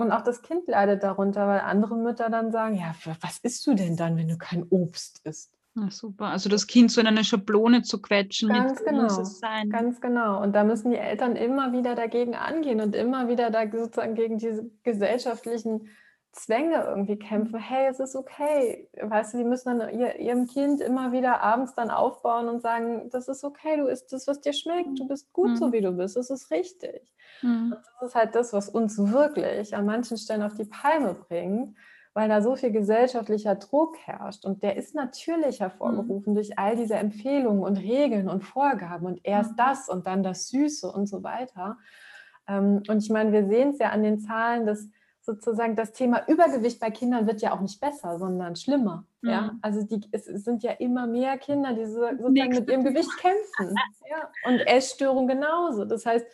[0.01, 3.74] und auch das Kind leidet darunter, weil andere Mütter dann sagen, ja, was isst du
[3.74, 5.57] denn dann, wenn du kein Obst isst?
[5.76, 6.26] Ja, super.
[6.26, 9.70] Also das Kind so in eine Schablone zu quetschen, ganz genau, muss es sein.
[9.70, 10.42] Ganz genau.
[10.42, 14.38] Und da müssen die Eltern immer wieder dagegen angehen und immer wieder da sozusagen gegen
[14.38, 15.88] diese gesellschaftlichen
[16.32, 17.59] Zwänge irgendwie kämpfen.
[17.59, 18.88] Hey, es ist okay.
[19.01, 23.09] Weißt du, die müssen dann ihr, ihrem Kind immer wieder abends dann aufbauen und sagen,
[23.11, 25.57] das ist okay, du isst das, was dir schmeckt, du bist gut mhm.
[25.57, 27.12] so, wie du bist, das ist richtig.
[27.43, 27.72] Mhm.
[27.72, 31.76] Und das ist halt das, was uns wirklich an manchen Stellen auf die Palme bringt,
[32.12, 34.45] weil da so viel gesellschaftlicher Druck herrscht.
[34.45, 36.34] Und der ist natürlich hervorgerufen mhm.
[36.34, 39.57] durch all diese Empfehlungen und Regeln und Vorgaben und erst mhm.
[39.57, 41.78] das und dann das Süße und so weiter.
[42.49, 44.88] Ähm, und ich meine, wir sehen es ja an den Zahlen, dass
[45.22, 49.05] sozusagen das Thema Übergewicht bei Kindern wird ja auch nicht besser, sondern schlimmer.
[49.20, 49.30] Mhm.
[49.30, 49.53] Ja?
[49.62, 53.74] Also die, es, sind ja immer mehr Kinder, die so, sozusagen mit ihrem Gewicht kämpfen.
[54.11, 54.28] Ja?
[54.45, 55.84] Und Essstörung genauso.
[55.84, 56.26] Das heißt,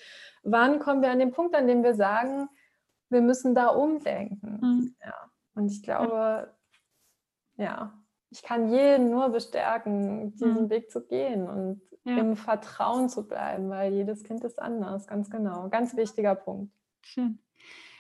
[0.47, 2.49] wann kommen wir an den Punkt, an dem wir sagen,
[3.11, 4.59] wir müssen da umdenken?
[4.61, 4.97] Mhm.
[5.05, 5.15] Ja.
[5.55, 6.55] Und ich glaube,
[7.57, 7.93] ja,
[8.31, 10.71] ich kann jeden nur bestärken, diesen mhm.
[10.71, 12.19] Weg zu gehen und ja.
[12.19, 15.69] im Vertrauen zu bleiben, weil jedes Kind ist anders, ganz genau.
[15.69, 16.73] Ganz wichtiger Punkt.
[17.03, 17.39] Schön.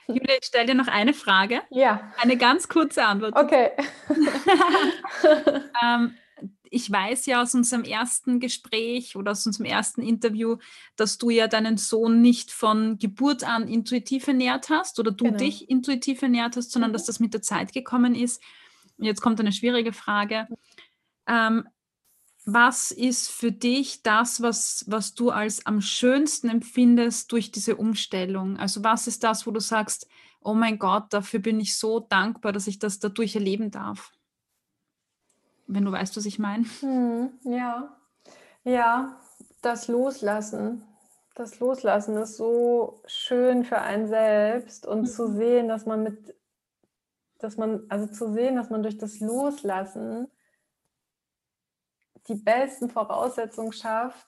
[0.06, 1.62] Julia, ich stelle dir noch eine Frage.
[1.70, 2.12] Ja.
[2.22, 3.34] Eine ganz kurze Antwort.
[3.36, 3.72] Okay.
[5.84, 6.14] ähm,
[6.76, 10.58] ich weiß ja aus unserem ersten Gespräch oder aus unserem ersten Interview,
[10.94, 15.38] dass du ja deinen Sohn nicht von Geburt an intuitiv ernährt hast oder du genau.
[15.38, 16.92] dich intuitiv ernährt hast, sondern mhm.
[16.92, 18.42] dass das mit der Zeit gekommen ist.
[18.98, 20.48] Und jetzt kommt eine schwierige Frage.
[21.26, 21.66] Ähm,
[22.44, 28.58] was ist für dich das, was, was du als am schönsten empfindest durch diese Umstellung?
[28.58, 30.08] Also was ist das, wo du sagst,
[30.40, 34.12] oh mein Gott, dafür bin ich so dankbar, dass ich das dadurch erleben darf?
[35.66, 36.64] Wenn du weißt, was ich meine.
[36.80, 37.96] Hm, ja,
[38.64, 39.20] ja,
[39.62, 40.84] das Loslassen.
[41.34, 45.06] Das Loslassen ist so schön für einen selbst und mhm.
[45.06, 46.34] zu sehen, dass man mit,
[47.38, 50.28] dass man, also zu sehen, dass man durch das Loslassen
[52.28, 54.26] die besten Voraussetzungen schafft,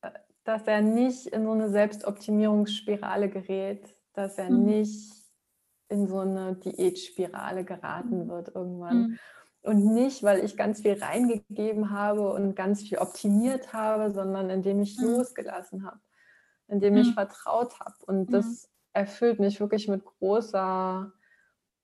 [0.00, 0.10] äh,
[0.44, 4.64] dass er nicht in so eine Selbstoptimierungsspirale gerät, dass er mhm.
[4.64, 5.12] nicht
[5.88, 8.28] in so eine Diätspirale geraten mhm.
[8.28, 9.02] wird irgendwann.
[9.02, 9.18] Mhm.
[9.62, 14.80] Und nicht, weil ich ganz viel reingegeben habe und ganz viel optimiert habe, sondern indem
[14.80, 15.04] ich mhm.
[15.04, 16.00] losgelassen habe,
[16.66, 17.14] indem ich mhm.
[17.14, 17.94] vertraut habe.
[18.06, 18.68] Und das mhm.
[18.92, 21.12] erfüllt mich wirklich mit großer,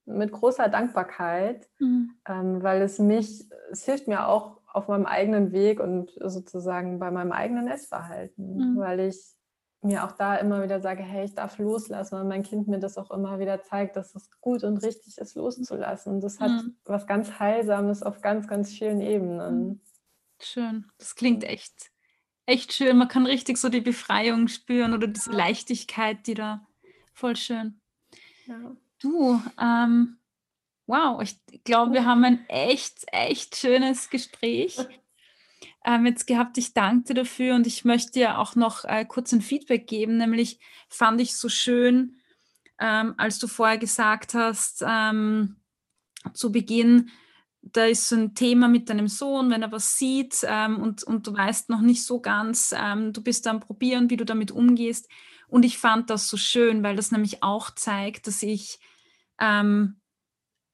[0.07, 5.79] mit großer Dankbarkeit, ähm, weil es mich, es hilft mir auch auf meinem eigenen Weg
[5.79, 8.79] und sozusagen bei meinem eigenen Essverhalten, mhm.
[8.79, 9.38] weil ich
[9.81, 12.99] mir auch da immer wieder sage, hey, ich darf loslassen, weil mein Kind mir das
[12.99, 16.14] auch immer wieder zeigt, dass es gut und richtig ist, loszulassen.
[16.14, 16.76] Und das hat mhm.
[16.85, 19.68] was ganz Heilsames auf ganz, ganz vielen Ebenen.
[19.68, 19.81] Mhm.
[20.41, 20.87] Schön.
[20.99, 21.91] Das klingt echt,
[22.47, 22.97] echt schön.
[22.99, 26.66] Man kann richtig so die Befreiung spüren oder diese Leichtigkeit, die da
[27.12, 27.81] voll schön.
[28.47, 28.76] Ja.
[29.01, 30.18] Du, ähm,
[30.89, 34.79] Wow, ich glaube, wir haben ein echt, echt schönes Gespräch
[35.85, 36.59] ähm, jetzt gehabt.
[36.59, 40.16] Ich danke dir dafür und ich möchte dir auch noch äh, kurz ein Feedback geben.
[40.16, 40.59] Nämlich
[40.89, 42.16] fand ich so schön,
[42.81, 45.57] ähm, als du vorher gesagt hast, ähm,
[46.33, 47.11] zu Beginn,
[47.61, 51.26] da ist so ein Thema mit deinem Sohn, wenn er was sieht ähm, und, und
[51.26, 55.09] du weißt noch nicht so ganz, ähm, du bist am Probieren, wie du damit umgehst.
[55.49, 58.79] Und ich fand das so schön, weil das nämlich auch zeigt, dass ich
[59.41, 60.01] ähm,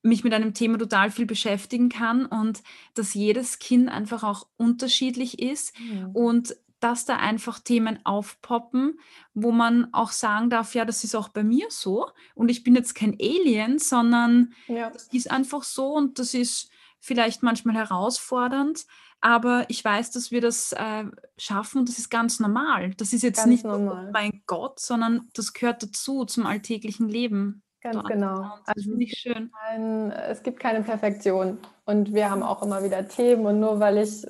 [0.05, 2.63] mich mit einem Thema total viel beschäftigen kann und
[2.95, 6.11] dass jedes Kind einfach auch unterschiedlich ist mhm.
[6.13, 8.99] und dass da einfach Themen aufpoppen,
[9.33, 12.75] wo man auch sagen darf, ja, das ist auch bei mir so und ich bin
[12.75, 14.91] jetzt kein Alien, sondern ja.
[14.91, 18.87] das ist einfach so und das ist vielleicht manchmal herausfordernd,
[19.23, 21.05] aber ich weiß, dass wir das äh,
[21.39, 22.95] schaffen und das ist ganz normal.
[22.97, 24.11] Das ist jetzt ganz nicht, normal.
[24.13, 27.63] mein Gott, sondern das gehört dazu zum alltäglichen Leben.
[27.85, 28.51] Ganz genau.
[28.64, 29.53] Also finde ich schön.
[29.68, 31.59] Ein, es gibt keine Perfektion.
[31.85, 33.45] Und wir haben auch immer wieder Themen.
[33.45, 34.24] Und nur weil ich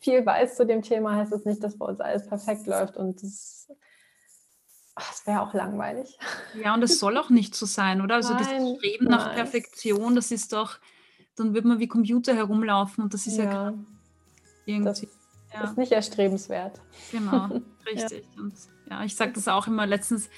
[0.00, 2.96] viel weiß zu dem Thema, heißt es das nicht, dass bei uns alles perfekt läuft.
[2.96, 3.68] Und das,
[4.96, 6.18] das wäre auch langweilig.
[6.60, 8.16] Ja, und es soll auch nicht so sein, oder?
[8.16, 9.36] Also nein, das Streben nach nein.
[9.36, 10.80] Perfektion, das ist doch,
[11.36, 13.74] dann wird man wie Computer herumlaufen und das ist ja, ja
[14.66, 14.88] irgendwie.
[14.88, 15.06] Das
[15.52, 15.64] ja.
[15.70, 16.80] ist nicht erstrebenswert.
[17.12, 17.46] Genau,
[17.86, 18.26] richtig.
[18.34, 18.42] ja.
[18.42, 18.54] Und
[18.90, 20.28] ja, ich sage das auch immer letztens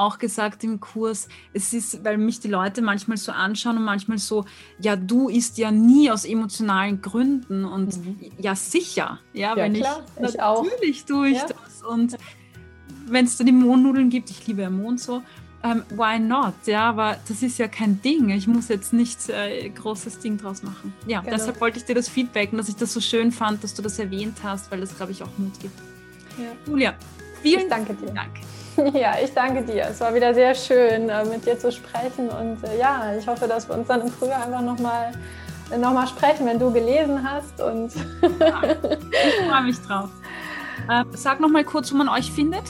[0.00, 4.18] auch gesagt im Kurs, es ist, weil mich die Leute manchmal so anschauen und manchmal
[4.18, 4.44] so,
[4.80, 8.18] ja, du isst ja nie aus emotionalen Gründen und mhm.
[8.38, 11.46] ja, sicher, ja, ja wenn klar, ich, ich natürlich tue ich ja.
[11.46, 12.16] das und
[13.06, 15.22] wenn es dann die Mohnnudeln gibt, ich liebe ja Mohn so,
[15.62, 16.54] ähm, why not?
[16.64, 18.30] Ja, aber das ist ja kein Ding.
[18.30, 20.94] Ich muss jetzt nicht äh, großes Ding draus machen.
[21.06, 21.36] Ja, genau.
[21.36, 23.98] deshalb wollte ich dir das Feedbacken, dass ich das so schön fand, dass du das
[23.98, 25.78] erwähnt hast, weil das, glaube ich, auch Mut gibt.
[26.38, 26.52] Ja.
[26.66, 26.94] Julia,
[27.42, 28.12] vielen ich danke dir.
[28.12, 28.30] Dank.
[28.94, 29.88] Ja, ich danke dir.
[29.90, 32.28] Es war wieder sehr schön, äh, mit dir zu sprechen.
[32.28, 35.12] Und äh, ja, ich hoffe, dass wir uns dann im Frühjahr einfach nochmal
[35.78, 37.60] nochmal sprechen, wenn du gelesen hast.
[37.60, 37.94] Und
[38.40, 40.08] ja, ich freue mich drauf.
[40.88, 42.64] Äh, sag nochmal kurz, wo man euch findet.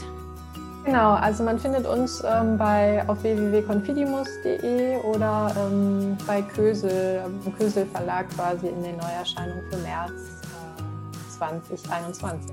[0.85, 7.87] Genau, also man findet uns ähm, bei, auf www.confidimus.de oder ähm, bei Kösel, im Kösel
[7.87, 12.51] Verlag quasi in den Neuerscheinungen für März äh, 2021.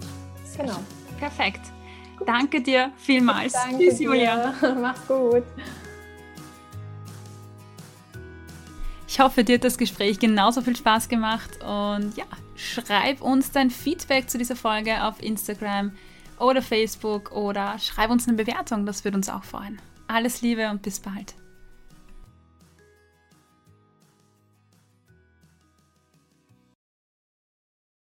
[0.57, 0.79] Genau.
[1.19, 1.61] Perfekt.
[2.17, 2.27] Gut.
[2.27, 3.53] Danke dir vielmals.
[3.53, 4.53] Danke Tschüss, Julia.
[4.81, 5.43] Mach's gut.
[9.07, 12.25] Ich hoffe, dir hat das Gespräch genauso viel Spaß gemacht und ja,
[12.55, 15.91] schreib uns dein Feedback zu dieser Folge auf Instagram
[16.39, 19.81] oder Facebook oder schreib uns eine Bewertung, das würde uns auch freuen.
[20.07, 21.35] Alles Liebe und bis bald.